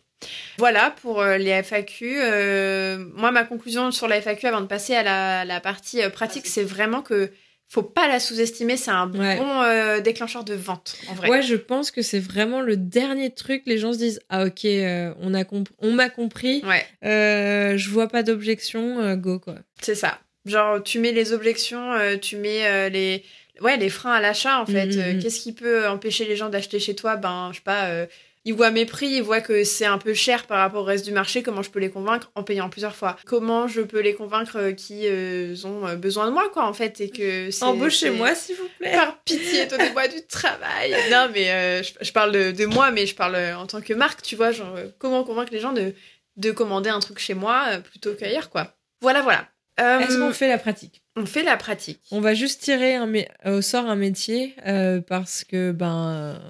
Voilà 0.59 0.95
pour 1.03 1.21
euh, 1.21 1.37
les 1.39 1.51
FAQ. 1.63 2.17
Euh, 2.21 3.05
moi, 3.15 3.31
ma 3.31 3.45
conclusion 3.45 3.91
sur 3.93 4.09
la 4.09 4.21
FAQ 4.21 4.47
avant 4.47 4.61
de 4.61 4.67
passer 4.67 4.95
à 4.95 5.03
la, 5.03 5.45
la 5.45 5.61
partie 5.61 6.01
pratique, 6.13 6.47
c'est 6.47 6.63
vraiment 6.65 7.03
que 7.03 7.31
faut 7.73 7.83
pas 7.83 8.07
la 8.07 8.21
sous-estimer. 8.21 8.77
C'est 8.77 8.91
un 8.91 9.11
Ouais. 9.11 9.37
bon 9.37 9.63
euh, 9.63 10.01
déclencheur 10.01 10.45
de 10.45 10.53
vente, 10.55 10.97
en 11.09 11.15
vrai. 11.15 11.29
Ouais, 11.31 11.43
je 11.43 11.55
pense 11.57 11.91
que 11.91 12.03
c'est 12.03 12.19
vraiment 12.19 12.61
le 12.61 12.77
dernier 12.77 13.31
truc. 13.31 13.63
Les 13.67 13.79
gens 13.79 13.93
se 13.95 13.99
disent 13.99 14.21
Ah, 14.29 14.45
ok, 14.45 14.65
euh, 14.67 15.15
on 15.21 15.33
a 15.33 15.43
compr- 15.45 15.71
on 15.79 15.93
m'a 15.93 16.11
compris, 16.11 16.63
Ouais, 16.67 16.85
euh, 17.05 17.77
je 17.79 17.89
vois 17.89 18.09
pas 18.09 18.23
d'objection, 18.23 19.15
go 19.17 19.39
quoi. 19.39 19.57
c'est 19.81 19.95
ça. 19.95 20.19
Genre, 20.45 20.83
tu 20.83 20.99
mets 20.99 21.13
les 21.13 21.33
objections, 21.33 21.93
tu 22.21 22.37
mets 22.37 22.91
les, 22.91 23.25
ouais, 23.61 23.77
les 23.77 23.89
freins 23.89 24.13
à 24.15 24.21
l'achat, 24.21 24.61
en 24.61 24.67
fait. 24.67 24.87
Mhm, 24.87 24.99
Euh, 25.01 25.13
mhm. 25.15 25.23
Qu'est-ce 25.23 25.41
qui 25.41 25.53
peut 25.53 25.87
empêcher 25.89 26.25
les 26.27 26.37
gens 26.37 26.49
d'acheter 26.51 26.79
chez 26.81 26.95
toi? 26.95 27.17
Ben, 27.17 27.51
je 27.53 27.57
sais 27.59 27.63
pas. 27.65 28.07
Ils 28.45 28.55
voient 28.55 28.71
mes 28.71 28.87
prix, 28.87 29.07
ils 29.09 29.23
voient 29.23 29.41
que 29.41 29.63
c'est 29.65 29.85
un 29.85 29.99
peu 29.99 30.15
cher 30.15 30.47
par 30.47 30.59
rapport 30.59 30.83
au 30.83 30.85
reste 30.85 31.05
du 31.05 31.13
marché. 31.13 31.43
Comment 31.43 31.63
je 31.63 31.71
peux 31.71 31.79
les 31.79 31.91
convaincre 31.91 32.31
en 32.35 32.43
payant 32.43 32.69
plusieurs 32.69 32.97
fois 32.97 33.17
Comment 33.27 33.69
je 33.69 33.81
peux 33.83 34.01
les 34.01 34.15
convaincre 34.15 34.57
euh, 34.57 34.73
qui 34.73 35.03
euh, 35.07 35.55
ont 35.65 35.87
euh, 35.87 35.95
besoin 35.97 36.27
de 36.27 36.33
moi, 36.33 36.49
quoi, 36.53 36.67
en 36.67 36.73
fait, 36.73 37.01
et 37.01 37.11
que 37.11 37.51
c'est- 37.51 37.65
Embauchez-moi, 37.65 38.35
s'il 38.35 38.57
vous 38.57 38.69
plaît. 38.79 38.93
Par 38.93 39.19
pitié, 39.23 39.67
donnez-moi 39.67 40.09
du 40.09 40.27
travail. 40.27 40.95
Non, 41.11 41.29
mais 41.33 41.51
euh, 41.51 41.83
je, 41.83 41.93
je 42.01 42.13
parle 42.13 42.33
de, 42.33 42.51
de 42.51 42.67
moi, 42.67 42.91
mais 42.91 43.07
je 43.07 43.15
parle 43.15 43.37
en 43.57 43.67
tant 43.67 43.81
que 43.81 43.95
marque, 43.95 44.23
tu 44.23 44.35
vois, 44.37 44.51
genre 44.53 44.75
comment 44.99 45.23
convaincre 45.25 45.53
les 45.53 45.61
gens 45.61 45.73
de, 45.73 45.95
de 46.37 46.51
commander 46.51 46.91
un 46.91 47.01
truc 47.01 47.19
chez 47.19 47.35
moi 47.35 47.65
plutôt 47.91 48.15
qu'ailleurs, 48.15 48.51
quoi. 48.51 48.75
Voilà, 49.01 49.23
voilà. 49.23 49.47
Euh, 49.81 50.01
Est-ce 50.01 50.19
qu'on 50.19 50.33
fait 50.33 50.49
la 50.49 50.59
pratique? 50.59 51.03
on 51.17 51.27
fait 51.27 51.43
la 51.43 51.57
pratique. 51.57 52.01
On 52.11 52.21
va 52.21 52.35
juste 52.35 52.63
tirer 52.63 52.95
un 52.95 53.07
mé- 53.07 53.29
au 53.45 53.61
sort 53.63 53.87
un 53.87 53.97
métier 53.97 54.55
euh, 54.67 55.01
parce 55.01 55.45
que 55.45 55.73
ben 55.73 56.41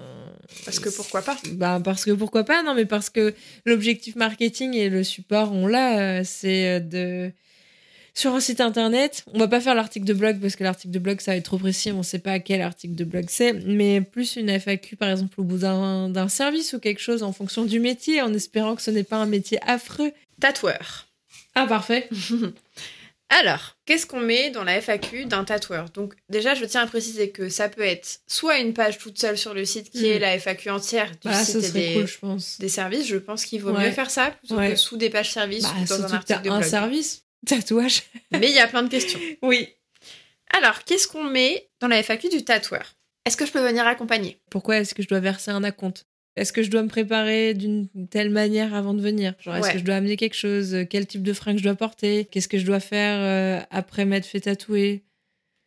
Parce 0.65 0.79
que 0.79 0.89
pourquoi 0.89 1.21
pas 1.21 1.37
ben 1.51 1.81
parce 1.81 2.05
que 2.05 2.11
pourquoi 2.11 2.43
pas 2.43 2.63
non 2.63 2.73
mais 2.73 2.85
parce 2.85 3.09
que 3.09 3.33
l'objectif 3.65 4.15
marketing 4.15 4.73
et 4.75 4.89
le 4.89 5.03
support 5.03 5.51
on 5.51 5.67
l'a 5.67 5.99
euh, 5.99 6.21
c'est 6.23 6.67
euh, 6.67 6.79
de 6.79 7.31
sur 8.13 8.33
un 8.33 8.39
site 8.39 8.61
internet 8.61 9.23
on 9.33 9.39
va 9.39 9.47
pas 9.47 9.61
faire 9.61 9.75
l'article 9.75 10.05
de 10.05 10.13
blog 10.13 10.39
parce 10.39 10.55
que 10.55 10.63
l'article 10.63 10.93
de 10.93 10.99
blog 10.99 11.21
ça 11.21 11.31
va 11.31 11.37
être 11.37 11.45
trop 11.45 11.57
précis 11.57 11.91
on 11.91 12.03
sait 12.03 12.19
pas 12.19 12.39
quel 12.39 12.61
article 12.61 12.95
de 12.95 13.03
blog 13.03 13.25
c'est 13.29 13.53
mais 13.53 14.01
plus 14.01 14.35
une 14.35 14.49
FAQ 14.49 14.95
par 14.95 15.09
exemple 15.09 15.39
au 15.39 15.43
bout 15.43 15.59
d'un 15.59 16.09
d'un 16.09 16.27
service 16.27 16.73
ou 16.73 16.79
quelque 16.79 17.01
chose 17.01 17.23
en 17.23 17.33
fonction 17.33 17.65
du 17.65 17.79
métier 17.79 18.21
en 18.21 18.33
espérant 18.33 18.75
que 18.75 18.81
ce 18.81 18.91
n'est 18.91 19.03
pas 19.03 19.17
un 19.17 19.25
métier 19.25 19.59
affreux 19.65 20.11
Tatoueur. 20.39 21.07
ah 21.55 21.65
parfait 21.67 22.09
Alors, 23.41 23.77
qu'est-ce 23.85 24.05
qu'on 24.05 24.19
met 24.19 24.51
dans 24.51 24.63
la 24.63 24.79
FAQ 24.79 25.25
d'un 25.25 25.43
tatoueur? 25.43 25.89
Donc, 25.89 26.13
déjà, 26.29 26.53
je 26.53 26.65
tiens 26.65 26.81
à 26.81 26.87
préciser 26.87 27.31
que 27.31 27.49
ça 27.49 27.67
peut 27.67 27.81
être 27.81 28.19
soit 28.27 28.59
une 28.59 28.73
page 28.73 28.99
toute 28.99 29.19
seule 29.19 29.37
sur 29.37 29.53
le 29.55 29.65
site 29.65 29.89
qui 29.89 30.07
est 30.07 30.19
la 30.19 30.37
FAQ 30.37 30.69
entière 30.69 31.09
du 31.09 31.17
bah 31.23 31.43
site 31.43 31.63
et 31.63 31.71
des, 31.71 31.93
cool 31.95 32.07
je 32.07 32.17
pense. 32.19 32.59
des 32.59 32.69
services. 32.69 33.07
Je 33.07 33.17
pense 33.17 33.45
qu'il 33.45 33.61
vaut 33.61 33.71
Ouais. 33.71 33.85
mieux 33.87 33.91
faire 33.91 34.11
ça 34.11 34.31
plutôt 34.31 34.55
Ouais. 34.57 34.71
que 34.71 34.75
sous 34.75 34.97
des 34.97 35.09
pages 35.09 35.31
services 35.31 35.63
bah, 35.63 35.73
ou 35.81 35.85
dans 35.87 36.03
un 36.05 36.11
article 36.13 36.41
de 36.43 36.49
un 36.51 36.61
service 36.61 37.23
tatouage. 37.47 38.03
Mais 38.31 38.49
il 38.49 38.55
y 38.55 38.59
a 38.59 38.67
plein 38.67 38.83
de 38.83 38.89
questions. 38.89 39.19
oui. 39.41 39.67
Alors, 40.55 40.83
qu'est-ce 40.83 41.07
qu'on 41.07 41.23
met 41.23 41.69
dans 41.79 41.87
la 41.87 42.03
FAQ 42.03 42.29
du 42.29 42.43
tatoueur? 42.45 42.95
Est-ce 43.25 43.37
que 43.37 43.45
je 43.45 43.51
peux 43.51 43.65
venir 43.65 43.87
accompagner? 43.87 44.37
Pourquoi 44.51 44.77
est-ce 44.77 44.93
que 44.93 45.01
je 45.01 45.07
dois 45.07 45.21
verser 45.21 45.49
un 45.49 45.63
acompte? 45.63 46.05
Est-ce 46.35 46.51
que 46.51 46.63
je 46.63 46.71
dois 46.71 46.81
me 46.81 46.87
préparer 46.87 47.53
d'une 47.53 47.87
telle 48.09 48.29
manière 48.31 48.73
avant 48.73 48.93
de 48.93 49.01
venir? 49.01 49.35
Genre, 49.39 49.55
est-ce 49.55 49.67
Ouais. 49.67 49.73
que 49.73 49.79
je 49.79 49.83
dois 49.83 49.95
amener 49.95 50.17
quelque 50.17 50.33
chose? 50.35 50.75
Quel 50.89 51.05
type 51.05 51.21
de 51.23 51.33
fringues 51.33 51.57
je 51.59 51.63
dois 51.63 51.75
porter? 51.75 52.25
Qu'est-ce 52.25 52.47
que 52.47 52.57
je 52.57 52.65
dois 52.65 52.79
faire 52.79 53.19
euh, 53.19 53.63
après 53.69 54.05
m'être 54.05 54.25
fait 54.25 54.39
tatouer? 54.41 55.03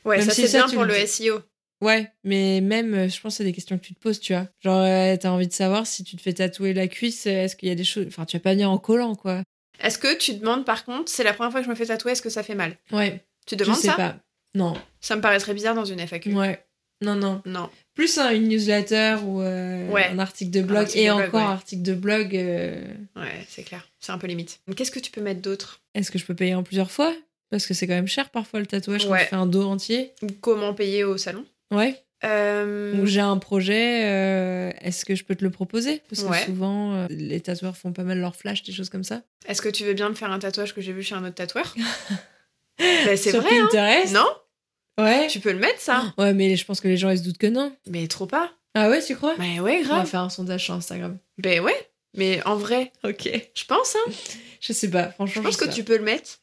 Ouais, 0.05 0.19
Même 0.19 0.27
ça 0.27 0.35
si 0.35 0.49
c'est 0.49 0.59
bien 0.59 0.69
pour 0.69 0.85
le 0.85 0.95
dis. 0.95 1.07
SEO. 1.07 1.41
Ouais, 1.83 2.11
mais 2.25 2.61
même, 2.63 2.95
euh, 2.95 3.09
je 3.09 3.21
pense 3.21 3.35
que 3.35 3.37
c'est 3.39 3.45
des 3.45 3.53
questions 3.53 3.77
que 3.79 3.85
tu 3.85 3.95
te 3.95 4.01
poses, 4.01 4.19
tu 4.19 4.33
vois. 4.33 4.49
Genre, 4.61 4.81
euh, 4.83 5.17
t'as 5.17 5.31
envie 5.31 5.47
de 5.47 5.53
savoir 5.53 5.87
si 5.87 6.03
tu 6.05 6.17
te 6.17 6.23
fais 6.23 6.33
tatouer 6.33 6.73
la 6.73 6.89
cuisse, 6.89 7.27
euh, 7.27 7.45
est-ce 7.45 7.55
qu'il 7.55 7.69
y 7.69 7.73
a 7.73 7.75
des 7.75 7.85
choses... 7.85 8.07
Enfin, 8.09 8.25
tu 8.25 8.37
vas 8.37 8.41
pas 8.43 8.53
venir 8.53 8.71
en 8.71 8.79
collant, 8.79 9.15
quoi. 9.15 9.43
Est-ce 9.81 9.99
que 9.99 10.17
tu 10.17 10.35
demandes 10.35 10.65
par 10.65 10.85
contre, 10.87 11.11
c'est 11.13 11.23
la 11.23 11.35
première 11.35 11.51
fois 11.53 11.61
que 11.61 11.67
je 11.67 11.71
me 11.71 11.75
fais 11.75 11.85
tatouer, 11.87 12.13
est-ce 12.13 12.23
que 12.23 12.31
ça 12.31 12.43
fait 12.43 12.55
mal? 12.55 12.77
Ouais, 12.93 13.23
Tu 13.47 13.55
je 13.57 13.59
demandes 13.63 13.77
sais 13.77 13.89
ça? 13.89 13.95
pas. 13.97 14.17
Non, 14.55 14.73
Ça 15.03 15.17
me 15.17 15.21
paraîtrait 15.21 15.53
bizarre 15.53 15.75
dans 15.75 15.85
une 15.85 16.01
FAQ. 16.01 16.35
ouais. 16.35 16.65
Non, 17.03 17.15
non. 17.15 17.43
Non. 17.45 17.69
Plus 17.97 18.17
hein, 18.19 18.31
une 18.31 18.47
newsletter 18.49 19.17
ou 19.25 19.41
euh, 19.43 19.89
Ouais. 19.91 20.07
un 20.13 20.19
article 20.21 20.51
de 20.53 20.63
blog. 20.63 20.83
article 20.83 20.99
et 21.01 21.09
de 21.09 21.15
blog, 21.15 21.27
encore, 21.29 21.41
ouais. 21.41 21.47
article 21.53 21.83
de 21.83 21.95
blog... 21.95 22.37
euh, 22.37 22.83
Ouais, 23.17 23.45
c'est 23.49 23.63
clair. 23.65 23.89
C'est 23.99 24.13
un 24.13 24.19
peu 24.19 24.27
limite. 24.29 24.61
Qu'est-ce 24.77 24.91
que 24.93 25.01
tu 25.01 25.11
peux 25.11 25.21
mettre 25.23 25.41
d'autre? 25.41 25.81
Est-ce 25.95 26.11
que 26.13 26.19
je 26.19 26.25
peux 26.27 26.35
payer 26.35 26.55
en 26.55 26.63
plusieurs 26.63 26.91
fois? 26.93 27.13
Parce 27.51 27.67
que 27.67 27.75
c'est 27.75 27.87
quand 27.87 27.95
même 27.95 28.07
cher 28.07 28.29
parfois 28.31 28.61
le 28.61 28.67
tatouage 28.67 29.05
quand 29.07 29.13
Ouais. 29.13 29.23
tu 29.25 29.31
fais 29.31 29.37
un 29.37 29.47
dos 29.47 29.65
entier. 29.67 30.13
Comment 30.41 30.75
payer 30.75 31.03
au 31.05 31.17
salon? 31.17 31.45
Ouais. 31.73 32.01
Euh, 32.25 33.01
Ou 33.01 33.07
j'ai 33.07 33.21
un 33.21 33.37
projet, 33.39 34.05
euh, 34.05 34.71
est-ce 34.81 35.05
que 35.05 35.15
je 35.15 35.23
peux 35.25 35.35
te 35.35 35.45
le 35.45 35.51
proposer? 35.51 36.03
Parce 36.11 36.23
que 36.23 36.29
Ouais. 36.29 36.45
souvent, 36.45 36.95
euh, 36.95 37.07
les 37.11 37.41
tatoueurs 37.41 37.77
font 37.77 37.93
pas 37.93 38.03
mal 38.05 38.19
leur 38.19 38.35
flash, 38.37 38.63
des 38.63 38.73
choses 38.73 38.89
comme 38.91 39.05
ça. 39.05 39.23
Est-ce 39.47 39.61
que 39.63 39.69
tu 39.69 39.85
veux 39.85 39.93
bien 39.95 40.09
me 40.09 40.15
faire 40.15 40.31
un 40.33 40.39
tatouage 40.39 40.75
que 40.75 40.81
j'ai 40.81 40.93
vu 40.93 41.03
chez 41.03 41.15
un 41.15 41.25
autre 41.25 41.35
tatoueur? 41.35 41.75
Bah, 42.79 43.17
C'est 43.17 43.31
vrai, 43.33 43.49
hein 43.59 43.69
Pinterest? 43.71 44.13
Non? 44.13 44.27
Ouais. 44.99 45.27
Tu 45.29 45.41
peux 45.41 45.53
le 45.53 45.59
mettre 45.59 45.81
ça 45.81 46.15
Ouais, 46.19 46.33
mais 46.33 46.57
je 46.57 46.65
pense 46.65 46.81
que 46.81 46.89
les 46.89 46.97
gens 46.97 47.11
ils 47.11 47.19
se 47.19 47.23
doutent 47.25 47.39
que 47.39 47.47
non. 47.47 47.75
Mais 47.89 48.07
trop 48.09 48.27
pas. 48.27 48.53
Ah 48.75 48.89
ouais, 48.91 49.03
tu 49.03 49.17
crois? 49.17 49.35
Mais 49.39 49.61
ouais, 49.61 49.79
On 49.85 49.89
va 49.89 49.95
grave. 49.97 50.07
faire 50.09 50.21
un 50.21 50.29
sondage 50.31 50.65
sur 50.65 50.75
Instagram. 50.75 51.19
Ben 51.39 51.61
ouais. 51.61 51.89
Mais 52.17 52.43
en 52.47 52.57
vrai, 52.57 52.93
Ok. 53.05 53.29
je 53.55 53.65
pense, 53.67 53.95
hein. 53.97 54.11
Je 54.61 54.73
sais 54.73 54.91
pas, 54.91 55.09
Je 55.09 55.13
franchement. 55.15 55.43
pense 55.43 55.55
sais 55.57 55.61
que 55.61 55.65
pas. 55.67 55.73
tu 55.73 55.85
peux 55.85 55.97
le 55.99 56.05
mettre. 56.05 56.39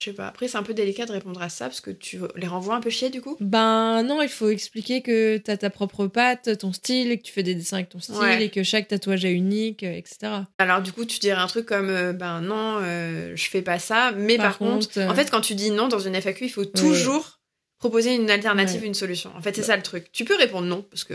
Je 0.00 0.10
sais 0.10 0.12
pas. 0.12 0.28
Après, 0.28 0.46
c'est 0.46 0.56
un 0.56 0.62
peu 0.62 0.74
délicat 0.74 1.06
de 1.06 1.12
répondre 1.12 1.42
à 1.42 1.48
ça 1.48 1.64
parce 1.66 1.80
que 1.80 1.90
tu 1.90 2.20
les 2.36 2.46
renvoies 2.46 2.76
un 2.76 2.80
peu 2.80 2.88
chier 2.90 3.10
du 3.10 3.20
coup. 3.20 3.36
Ben 3.40 4.04
non, 4.04 4.22
il 4.22 4.28
faut 4.28 4.48
expliquer 4.48 5.02
que 5.02 5.38
t'as 5.38 5.56
ta 5.56 5.70
propre 5.70 6.06
patte, 6.06 6.56
ton 6.58 6.72
style, 6.72 7.10
et 7.10 7.18
que 7.18 7.24
tu 7.24 7.32
fais 7.32 7.42
des 7.42 7.56
dessins 7.56 7.78
avec 7.78 7.88
ton 7.88 7.98
style, 7.98 8.14
Ouais. 8.14 8.44
et 8.44 8.48
que 8.48 8.62
chaque 8.62 8.86
tatouage 8.86 9.24
est 9.24 9.32
unique, 9.32 9.82
euh, 9.82 9.92
etc. 9.92 10.32
Alors 10.58 10.82
du 10.82 10.92
coup, 10.92 11.04
tu 11.04 11.18
dirais 11.18 11.40
un 11.40 11.48
truc 11.48 11.66
comme 11.66 11.90
euh, 11.90 12.12
ben 12.12 12.40
non, 12.42 12.78
euh, 12.80 13.32
je 13.34 13.48
fais 13.48 13.62
pas 13.62 13.80
ça. 13.80 14.12
Mais 14.12 14.36
par, 14.36 14.46
Par 14.46 14.58
contre, 14.58 14.86
contre, 14.86 14.98
euh, 15.00 15.08
en 15.08 15.14
fait, 15.16 15.32
quand 15.32 15.40
tu 15.40 15.56
dis 15.56 15.72
non 15.72 15.88
dans 15.88 15.98
une 15.98 16.14
FAQ, 16.14 16.44
il 16.44 16.48
faut 16.50 16.64
toujours 16.64 17.37
proposer 17.78 18.14
une 18.14 18.30
alternative, 18.30 18.80
Ouais. 18.82 18.86
une 18.86 18.94
solution. 18.94 19.30
En 19.36 19.40
fait, 19.40 19.54
c'est 19.56 19.62
ça 19.62 19.76
le 19.76 19.82
truc. 19.82 20.10
Tu 20.12 20.24
peux 20.24 20.36
répondre 20.36 20.66
non 20.66 20.82
parce 20.82 21.04
que 21.04 21.14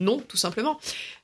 non, 0.00 0.18
tout 0.18 0.36
simplement. 0.36 0.78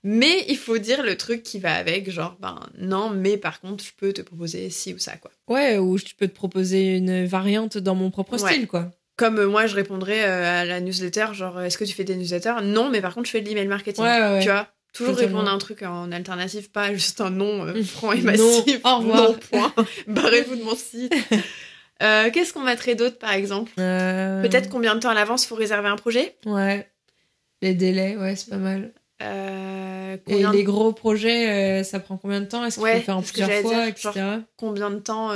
Mais 0.05 0.45
il 0.49 0.57
faut 0.57 0.79
dire 0.79 1.03
le 1.03 1.17
truc 1.17 1.43
qui 1.43 1.59
va 1.59 1.75
avec, 1.75 2.11
genre 2.11 2.37
ben 2.41 2.61
non, 2.79 3.11
mais 3.11 3.37
par 3.37 3.61
contre, 3.61 3.85
je 3.85 3.91
peux 3.97 4.13
te 4.13 4.23
proposer 4.23 4.71
ci 4.71 4.95
ou 4.95 4.99
ça 4.99 5.17
quoi. 5.17 5.31
Ouais, 5.49 5.77
ou 5.79 5.99
tu 5.99 6.15
peux 6.15 6.29
te 6.29 6.35
proposer 6.35 6.97
une 6.97 7.25
variante 7.27 7.77
dans 7.79 7.95
mon 7.95 8.11
propre 8.11 8.41
Ouais. 8.41 8.53
style, 8.53 8.67
quoi. 8.69 8.91
Comme 9.17 9.39
euh, 9.39 9.49
moi, 9.49 9.67
je 9.67 9.75
répondrais 9.75 10.23
euh, 10.25 10.61
à 10.63 10.65
la 10.65 10.81
newsletter, 10.81 11.27
genre 11.33 11.59
euh, 11.59 11.65
est-ce 11.65 11.77
que 11.77 11.85
tu 11.85 11.93
fais 11.93 12.05
des 12.05 12.17
newsletters? 12.17 12.63
Non, 12.63 12.89
mais 12.89 13.03
par 13.03 13.13
contre, 13.15 13.27
je 13.27 13.33
fais 13.33 13.43
de 13.43 13.49
l'email 13.49 13.67
marketing. 13.67 14.05
Tu 14.41 14.49
vois? 14.49 14.69
Toujours 14.95 15.15
Totalement. 15.15 15.39
répondre 15.39 15.51
à 15.51 15.55
un 15.55 15.59
truc 15.59 15.83
en 15.83 16.11
alternative, 16.11 16.71
pas 16.71 16.93
juste 16.95 17.21
un 17.21 17.31
non 17.31 17.67
euh, 17.67 17.75
Mm. 17.75 17.83
franc 17.85 18.13
et 18.13 18.23
Non, 18.23 18.25
massif. 18.33 18.81
au 18.85 18.97
revoir. 18.99 19.23
Non, 19.31 19.35
point. 19.51 19.75
Barrez-vous 20.07 20.57
de 20.57 20.63
mon 20.63 20.75
site. 20.75 21.15
Euh, 22.03 22.31
Qu'est-ce 22.31 22.53
qu'on 22.53 22.63
mettrait 22.63 22.95
d'autre, 22.95 23.19
par 23.19 23.33
exemple? 23.33 23.73
Euh, 23.79 24.43
Peut-être 24.43 24.69
combien 24.69 24.95
de 24.95 25.01
temps 25.01 25.11
à 25.11 25.15
l'avance 25.15 25.45
faut 25.47 25.55
réserver 25.55 25.89
un 25.89 25.97
projet? 25.97 26.37
Ouais. 26.47 26.89
Les 27.63 27.75
délais, 27.75 28.17
ouais, 28.17 28.37
c'est 28.37 28.49
pas 28.51 28.57
mal. 28.57 28.93
Euh, 29.23 30.17
Et 30.29 30.47
les 30.47 30.65
gros 30.65 30.93
projets, 30.95 31.85
ça 31.85 32.01
prend 32.01 32.17
combien 32.17 32.41
de 32.41 32.47
temps? 32.47 32.65
Est-ce 32.65 32.77
qu'il 32.77 32.85
Ouais, 32.85 32.99
faut 33.01 33.05
faire 33.05 33.17
en 33.19 33.23
plusieurs 33.23 33.51
fois, 33.51 33.75
dire, 33.75 33.87
etc. 33.89 34.13
combien 34.57 34.91
de 34.91 34.99
temps 34.99 35.31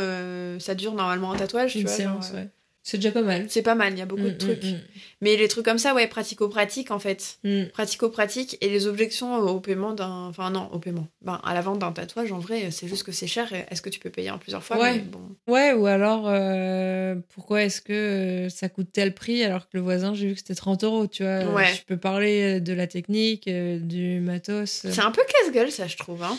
ça 0.59 0.75
dure 0.75 0.95
normalement 0.95 1.33
un 1.33 1.37
tatouage 1.37 1.73
tu 1.73 1.81
Une 1.81 1.87
vois, 1.87 1.95
séance, 1.95 2.27
genre, 2.29 2.37
ouais. 2.37 2.49
C'est 2.87 2.99
déjà 2.99 3.13
pas 3.13 3.23
mal. 3.23 3.47
C'est 3.49 3.63
pas 3.63 3.75
mal, 3.75 3.95
il 3.95 3.99
y 3.99 4.03
a 4.03 4.07
beaucoup 4.07 4.25
de 4.25 4.29
Mm, 4.35 4.37
trucs. 4.37 4.63
mm, 4.63 4.79
Mais 5.23 5.37
les 5.37 5.49
trucs 5.49 5.65
comme 5.65 5.79
ça, 5.79 5.95
ouais, 5.95 6.07
pratico-pratique 6.07 6.91
en 6.91 6.99
fait. 6.99 7.39
mm. 7.43 7.63
Mm. 7.63 7.69
Pratico-pratique 7.71 8.59
et 8.61 8.69
les 8.69 8.87
objections 8.87 9.39
au 9.39 9.59
paiement 9.59 9.95
d'un. 9.95 10.27
Enfin, 10.29 10.51
non, 10.51 10.69
au 10.71 10.79
paiement. 10.79 11.09
Ben, 11.23 11.41
à 11.45 11.55
la 11.55 11.63
vente 11.63 11.79
d'un 11.79 11.93
tatouage, 11.93 12.31
en 12.31 12.39
vrai, 12.41 12.71
c'est 12.71 12.87
juste 12.87 13.03
que 13.05 13.11
c'est 13.13 13.27
cher. 13.27 13.51
Est-ce 13.71 13.81
que 13.81 13.89
tu 13.89 14.01
peux 14.01 14.11
payer 14.11 14.31
en 14.31 14.37
plusieurs 14.39 14.63
fois? 14.63 14.79
Ouais. 14.79 14.99
Bon. 14.99 15.21
Ouais, 15.49 15.73
ou 15.73 15.87
alors, 15.87 16.25
euh, 16.29 17.15
pourquoi 17.35 17.63
est-ce 17.65 17.81
que 17.81 17.93
euh, 17.95 18.49
ça 18.51 18.69
coûte 18.69 18.89
tel 18.93 19.15
prix 19.15 19.43
alors 19.45 19.63
que 19.63 19.79
le 19.79 19.81
voisin, 19.81 20.13
j'ai 20.13 20.27
vu 20.29 20.33
que 20.35 20.41
c'était 20.41 20.55
30 20.55 20.85
euros, 20.85 21.07
tu 21.07 21.23
vois? 21.23 21.43
Ouais. 21.55 21.73
Tu 21.75 21.85
peux 21.87 21.97
parler 21.97 22.59
euh, 22.59 22.61
de 22.61 22.75
la 22.75 22.87
technique, 22.87 23.49
du 23.49 24.21
matos. 24.21 24.71
C'est 24.91 24.99
un 25.01 25.11
peu 25.11 25.23
casse-gueule, 25.27 25.71
ça, 25.73 25.87
je 25.87 25.97
trouve. 25.97 26.23
Hein. 26.23 26.37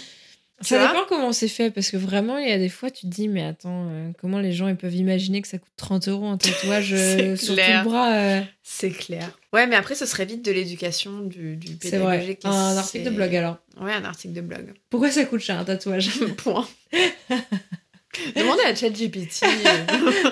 Ça 0.62 0.88
dépend 0.88 1.04
comment 1.08 1.34
c'est 1.34 1.50
fait, 1.50 1.70
parce 1.70 1.92
que 1.92 1.98
vraiment, 1.98 2.38
il 2.38 2.48
y 2.48 2.52
a 2.52 2.58
des 2.58 2.70
fois, 2.70 2.90
tu 2.90 3.02
te 3.02 3.08
dis, 3.08 3.28
mais 3.28 3.44
attends, 3.44 3.90
euh, 3.90 4.12
comment 4.18 4.40
les 4.40 4.54
gens 4.54 4.68
ils 4.70 4.78
peuvent 4.78 4.96
imaginer 4.96 5.42
que 5.42 5.48
ça 5.50 5.58
coûte 5.58 5.74
30 5.76 6.08
euros 6.08 6.28
un 6.28 6.38
tatouage 6.38 6.94
euh, 6.98 7.36
sur 7.36 7.56
tout 7.56 7.62
le 7.62 7.84
bras 7.84 8.14
euh. 8.14 8.42
C'est 8.64 8.92
clair. 8.92 9.38
Ouais, 9.52 9.68
mais 9.68 9.76
après, 9.76 9.96
ce 9.96 10.06
serait 10.06 10.26
vite 10.26 10.46
de 10.46 10.52
l'éducation, 10.52 11.20
du, 11.20 11.58
du 11.58 11.78
C'est 11.82 11.98
vrai. 11.98 12.20
pédagogique. 12.20 12.46
et 12.46 12.48
Un 12.48 12.78
article 12.78 13.04
de 13.06 13.10
blog 13.10 13.36
alors. 13.36 13.58
Ouais, 13.82 13.92
un 13.92 14.06
article 14.06 14.34
de 14.34 14.42
blog. 14.42 14.74
Pourquoi 14.90 15.12
ça 15.12 15.26
coûte 15.26 15.42
cher 15.42 15.60
un 15.60 15.66
tatouage? 15.66 16.10
Point. 16.38 16.68
Demandez 18.36 18.64
à 18.64 18.74
ChatGPT. 18.74 19.44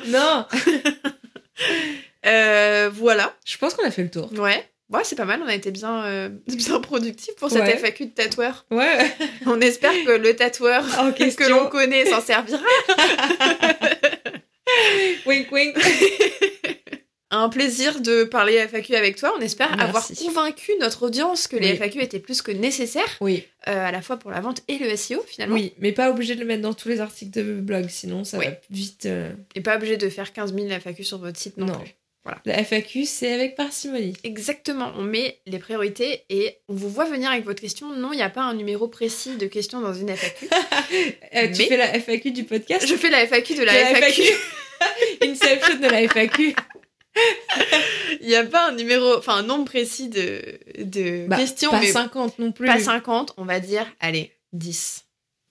Non 0.08 0.46
voilà. 2.94 3.36
Je 3.46 3.58
pense 3.58 3.74
qu'on 3.74 3.86
a 3.86 3.92
fait 3.92 4.04
le 4.04 4.10
tour. 4.10 4.32
Ouais. 4.34 4.64
Ouais, 4.94 5.02
c'est 5.04 5.16
pas 5.16 5.26
mal. 5.26 5.42
On 5.44 5.48
a 5.48 5.56
été 5.56 5.72
bien, 5.72 6.06
euh, 6.06 6.30
bien 6.48 6.80
productifs 6.80 7.36
pour 7.36 7.50
cette 7.50 7.64
Ouais. 7.64 7.78
FAQ 7.78 8.06
de 8.06 8.12
tatoueur. 8.12 8.66
Ouais. 8.72 9.12
On 9.46 9.60
espère 9.60 9.92
que 10.06 10.12
le 10.12 10.36
tatoueur 10.36 10.84
que 11.18 11.50
l'on 11.50 11.68
connaît 11.68 12.06
s'en 12.06 12.22
servira. 12.22 12.62
Wink 15.26 15.52
wink. 15.52 15.76
Un 17.36 17.50
plaisir 17.50 18.00
de 18.00 18.26
parler 18.26 18.58
FAQ 18.68 18.96
avec 18.96 19.16
toi. 19.16 19.34
On 19.38 19.42
espère 19.42 19.76
Merci. 19.76 19.84
avoir 19.84 20.08
convaincu 20.44 20.72
notre 20.80 21.04
audience 21.08 21.48
que 21.48 21.56
les. 21.56 21.76
FAQ 21.76 22.00
étaient 22.02 22.20
plus 22.20 22.44
que 22.44 22.52
nécessaires, 22.52 23.18
Oui, 23.22 23.44
euh, 23.68 23.88
à 23.88 23.92
la 23.92 24.04
fois 24.04 24.18
pour 24.18 24.30
la 24.30 24.40
vente 24.40 24.62
et 24.68 24.78
le 24.78 24.96
SEO 24.96 25.24
finalement. 25.28 25.56
oui, 25.56 25.74
mais 25.80 25.92
pas 25.94 26.12
obligé 26.12 26.36
de 26.36 26.42
le 26.42 26.46
mettre 26.46 26.62
dans 26.62 26.76
tous 26.76 26.90
les 26.90 27.00
articles 27.02 27.32
de 27.32 27.60
blog, 27.60 27.88
sinon 27.90 28.24
ça 28.24 28.38
Oui. 28.38 28.46
va 28.46 28.52
vite. 28.70 29.08
euh, 29.08 29.32
Et 29.56 29.62
pas 29.62 29.78
obligé 29.78 29.98
de 29.98 30.08
faire 30.10 30.32
15 30.32 30.54
000 30.54 30.68
FAQ 30.80 31.04
sur 31.04 31.18
votre 31.18 31.40
site 31.40 31.58
non, 31.58 31.66
Non. 31.66 31.80
plus. 31.80 31.96
La 32.46 32.64
FAQ, 32.64 33.06
c'est 33.06 33.34
avec 33.34 33.56
parcimonie. 33.56 34.16
Exactement, 34.24 34.94
on 34.98 35.02
met 35.04 35.40
les 35.46 35.60
priorités 35.60 36.24
et 36.30 36.58
on 36.70 36.74
vous 36.74 36.90
voit 36.90 37.04
venir 37.06 37.30
avec 37.30 37.44
votre 37.44 37.62
question. 37.62 37.94
Non, 37.96 38.14
il 38.14 38.16
n'y 38.16 38.22
a 38.22 38.30
pas 38.30 38.44
un 38.44 38.54
numéro 38.54 38.88
précis 38.88 39.36
de 39.36 39.46
question 39.48 39.82
dans 39.82 39.94
une 39.94 40.10
FAQ. 40.10 40.48
Euh, 41.36 41.48
tu 41.48 41.64
fais 41.64 41.78
la 41.78 41.88
FAQ 42.00 42.32
du 42.32 42.44
podcast? 42.44 42.86
Je 42.88 42.94
fais 42.96 43.10
la 43.10 43.26
FAQ 43.26 43.56
de 43.56 43.64
la, 43.64 43.74
De 43.74 43.78
la 43.80 44.00
FAQ. 44.00 44.22
Inception 45.24 45.80
de 45.80 45.88
la 45.88 46.08
FAQ. 46.08 46.56
Il 48.22 48.28
n'y 48.28 48.36
a 48.36 48.44
pas 48.46 48.70
un 48.70 48.74
numéro, 48.74 49.18
enfin 49.18 49.36
un 49.38 49.44
nombre 49.44 49.66
précis 49.66 50.10
de, 50.10 50.60
de 50.80 51.26
Bah, 51.28 51.38
questions, 51.38 51.72
pas 51.72 51.80
mais 51.80 51.88
50 51.92 52.38
non 52.40 52.52
plus. 52.52 52.68
pas 52.68 52.80
50. 52.80 53.34
On 53.38 53.46
va 53.46 53.60
dire, 53.60 53.88
allez, 54.00 54.32
10. 54.54 55.06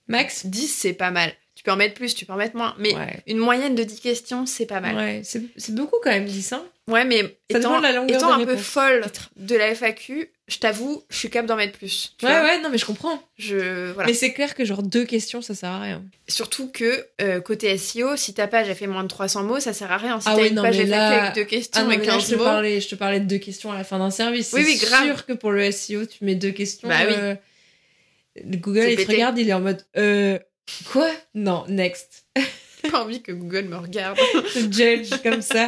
Max? 0.07 0.45
10, 0.45 0.67
c'est 0.67 0.93
pas 0.93 1.11
mal. 1.11 1.33
Tu 1.63 1.69
peux 1.69 1.71
en 1.71 1.77
mettre 1.77 1.93
plus, 1.95 2.13
tu 2.13 2.25
peux 2.25 2.33
en 2.33 2.37
mettre 2.37 2.57
moins. 2.57 2.75
Mais 2.77 2.93
Ouais. 2.93 3.23
une 3.25 3.37
moyenne 3.37 3.73
de 3.73 3.83
10 3.83 4.01
questions, 4.01 4.45
c'est 4.45 4.65
pas 4.65 4.81
mal. 4.81 4.95
Ouais, 4.97 5.21
c'est 5.23 5.41
c'est 5.55 5.73
beaucoup 5.73 5.95
quand 6.03 6.09
même, 6.09 6.25
10 6.25 6.51
hein. 6.51 6.65
Ouais, 6.89 7.05
mais 7.05 7.21
Ça 7.49 7.59
étant, 7.59 7.79
la 7.79 8.03
étant 8.05 8.33
un 8.33 8.43
peu 8.45 8.57
folle 8.57 9.05
de 9.37 9.55
la 9.55 9.73
FAQ, 9.73 10.29
je 10.49 10.57
t'avoue, 10.57 11.01
je 11.09 11.15
suis 11.15 11.29
capable 11.29 11.47
d'en 11.47 11.55
mettre 11.55 11.77
plus. 11.77 12.17
Ouais, 12.21 12.27
ouais, 12.29 12.59
non, 12.61 12.69
mais 12.69 12.77
je 12.77 12.85
comprends. 12.85 13.23
Je, 13.37 13.93
voilà. 13.93 14.07
Mais 14.07 14.13
c'est 14.13 14.33
clair 14.33 14.53
que 14.55 14.65
genre 14.65 14.83
deux 14.83 15.05
questions, 15.05 15.41
ça 15.41 15.55
sert 15.55 15.69
à 15.69 15.79
rien. 15.79 16.03
Surtout 16.27 16.69
que 16.69 17.05
euh, 17.21 17.39
côté 17.39 17.77
SEO, 17.77 18.17
si 18.17 18.33
ta 18.33 18.47
page 18.47 18.69
a 18.69 18.75
fait 18.75 18.87
moins 18.87 19.03
de 19.03 19.07
300 19.07 19.43
mots, 19.43 19.61
ça 19.61 19.71
sert 19.71 19.89
à 19.89 19.95
rien. 19.97 20.19
Si 20.19 20.27
Ah 20.29 20.33
t'as 20.35 20.41
oui, 20.41 20.49
une 20.49 20.55
non, 20.55 20.63
page 20.63 20.77
mais 20.79 20.85
là- 20.87 21.21
avec 21.21 21.35
deux 21.35 21.45
questions 21.45 21.71
Ah 21.81 21.85
non, 21.85 21.91
et 21.91 21.97
mais 21.97 22.05
là, 22.05 22.11
15 22.15 22.25
je 22.25 22.29
te, 22.31 22.35
mots, 22.35 22.43
parlais, 22.43 22.81
je 22.81 22.89
te 22.89 22.95
parlais 22.95 23.21
de 23.21 23.25
deux 23.25 23.37
questions 23.37 23.71
à 23.71 23.77
la 23.77 23.85
fin 23.85 23.99
d'un 23.99 24.11
service. 24.11 24.51
Oui, 24.51 24.63
C'est 24.65 24.67
oui, 24.67 24.77
grave. 24.89 25.05
sûr 25.05 25.25
que 25.25 25.31
pour 25.31 25.51
le 25.51 25.71
SEO, 25.71 26.05
tu 26.05 26.25
mets 26.25 26.35
deux 26.35 26.51
questions. 26.51 26.89
Bah 26.89 26.97
oui. 27.07 27.13
euh, 27.17 27.35
le 28.43 28.57
Google, 28.57 28.81
C'est 28.83 28.93
il 28.95 29.05
te 29.05 29.11
regarde, 29.11 29.37
il 29.39 29.47
est 29.47 29.53
en 29.53 29.61
mode 29.61 29.85
euh, 29.95 30.37
Quoi? 30.91 31.09
Non, 31.35 31.65
next. 31.67 32.25
j'ai 32.83 32.89
pas 32.91 33.03
envie 33.03 33.21
que 33.21 33.31
Google 33.31 33.63
me 33.65 33.77
regarde. 33.77 34.17
Te 34.53 34.59
judge 34.71 35.09
comme 35.21 35.41
ça. 35.41 35.67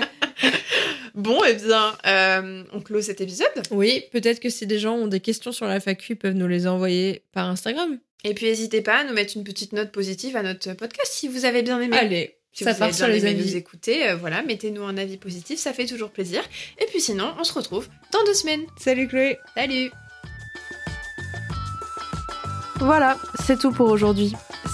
bon, 1.14 1.40
eh 1.48 1.54
bien, 1.54 1.94
euh, 2.06 2.64
on 2.74 2.82
close 2.82 3.06
cet 3.06 3.22
épisode. 3.22 3.48
Oui, 3.72 4.04
peut-être 4.12 4.40
que 4.40 4.50
si 4.50 4.66
des 4.68 4.80
gens 4.80 4.96
ont 4.96 5.08
des 5.08 5.20
questions 5.20 5.52
sur 5.52 5.66
la 5.66 5.80
FAQ, 5.80 6.14
ils 6.14 6.16
peuvent 6.16 6.34
nous 6.34 6.48
les 6.48 6.68
envoyer 6.68 7.24
par 7.34 7.48
Instagram. 7.50 8.00
Et 8.24 8.34
puis, 8.34 8.46
n'hésitez 8.48 8.82
pas 8.82 9.00
à 9.00 9.04
nous 9.04 9.14
mettre 9.14 9.38
une 9.38 9.44
petite 9.44 9.74
note 9.74 9.92
positive 9.92 10.36
à 10.36 10.44
notre 10.44 10.74
podcast 10.74 11.12
si 11.12 11.28
vous 11.28 11.46
avez 11.46 11.62
bien 11.62 11.80
aimé. 11.80 11.96
Allez, 11.98 12.38
Si 12.54 12.64
ça 12.64 12.72
vous 12.74 12.80
part 12.80 12.88
avez 12.88 12.98
sur 12.98 13.06
bien 13.06 13.16
les 13.16 13.22
aimé 13.26 13.36
nous 13.36 13.42
avis. 13.50 13.58
écouter, 13.58 14.10
euh, 14.10 14.16
voilà, 14.16 14.42
mettez-nous 14.42 14.84
un 14.84 14.98
avis 14.98 15.18
positif, 15.18 15.60
ça 15.60 15.74
fait 15.74 15.86
toujours 15.86 16.10
plaisir. 16.10 16.42
Et 16.82 16.86
puis 16.86 17.00
sinon, 17.02 17.36
on 17.40 17.44
se 17.44 17.54
retrouve 17.54 17.88
dans 18.12 18.24
deux 18.24 18.34
semaines. 18.34 18.64
Salut 18.80 19.08
Chloé 19.08 19.38
Salut 19.56 19.92
Voilà, 22.80 23.18
c'est 23.46 23.60
tout 23.60 23.72
pour 23.72 23.90
aujourd'hui. 23.90 24.34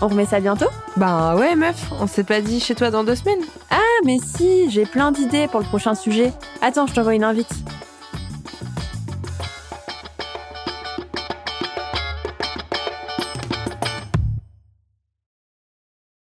on 0.00 0.08
remet 0.08 0.26
ça 0.26 0.40
bientôt 0.40 0.66
Bah 0.96 1.34
ouais 1.36 1.56
meuf, 1.56 1.90
on 2.00 2.06
s'est 2.06 2.24
pas 2.24 2.40
dit 2.40 2.60
chez 2.60 2.74
toi 2.74 2.90
dans 2.90 3.04
deux 3.04 3.14
semaines. 3.16 3.40
Ah 3.70 3.76
mais 4.04 4.18
si, 4.24 4.70
j'ai 4.70 4.84
plein 4.84 5.12
d'idées 5.12 5.48
pour 5.48 5.60
le 5.60 5.66
prochain 5.66 5.94
sujet. 5.94 6.32
Attends, 6.62 6.86
je 6.86 6.94
t'envoie 6.94 7.14
une 7.14 7.24
invite. 7.24 7.52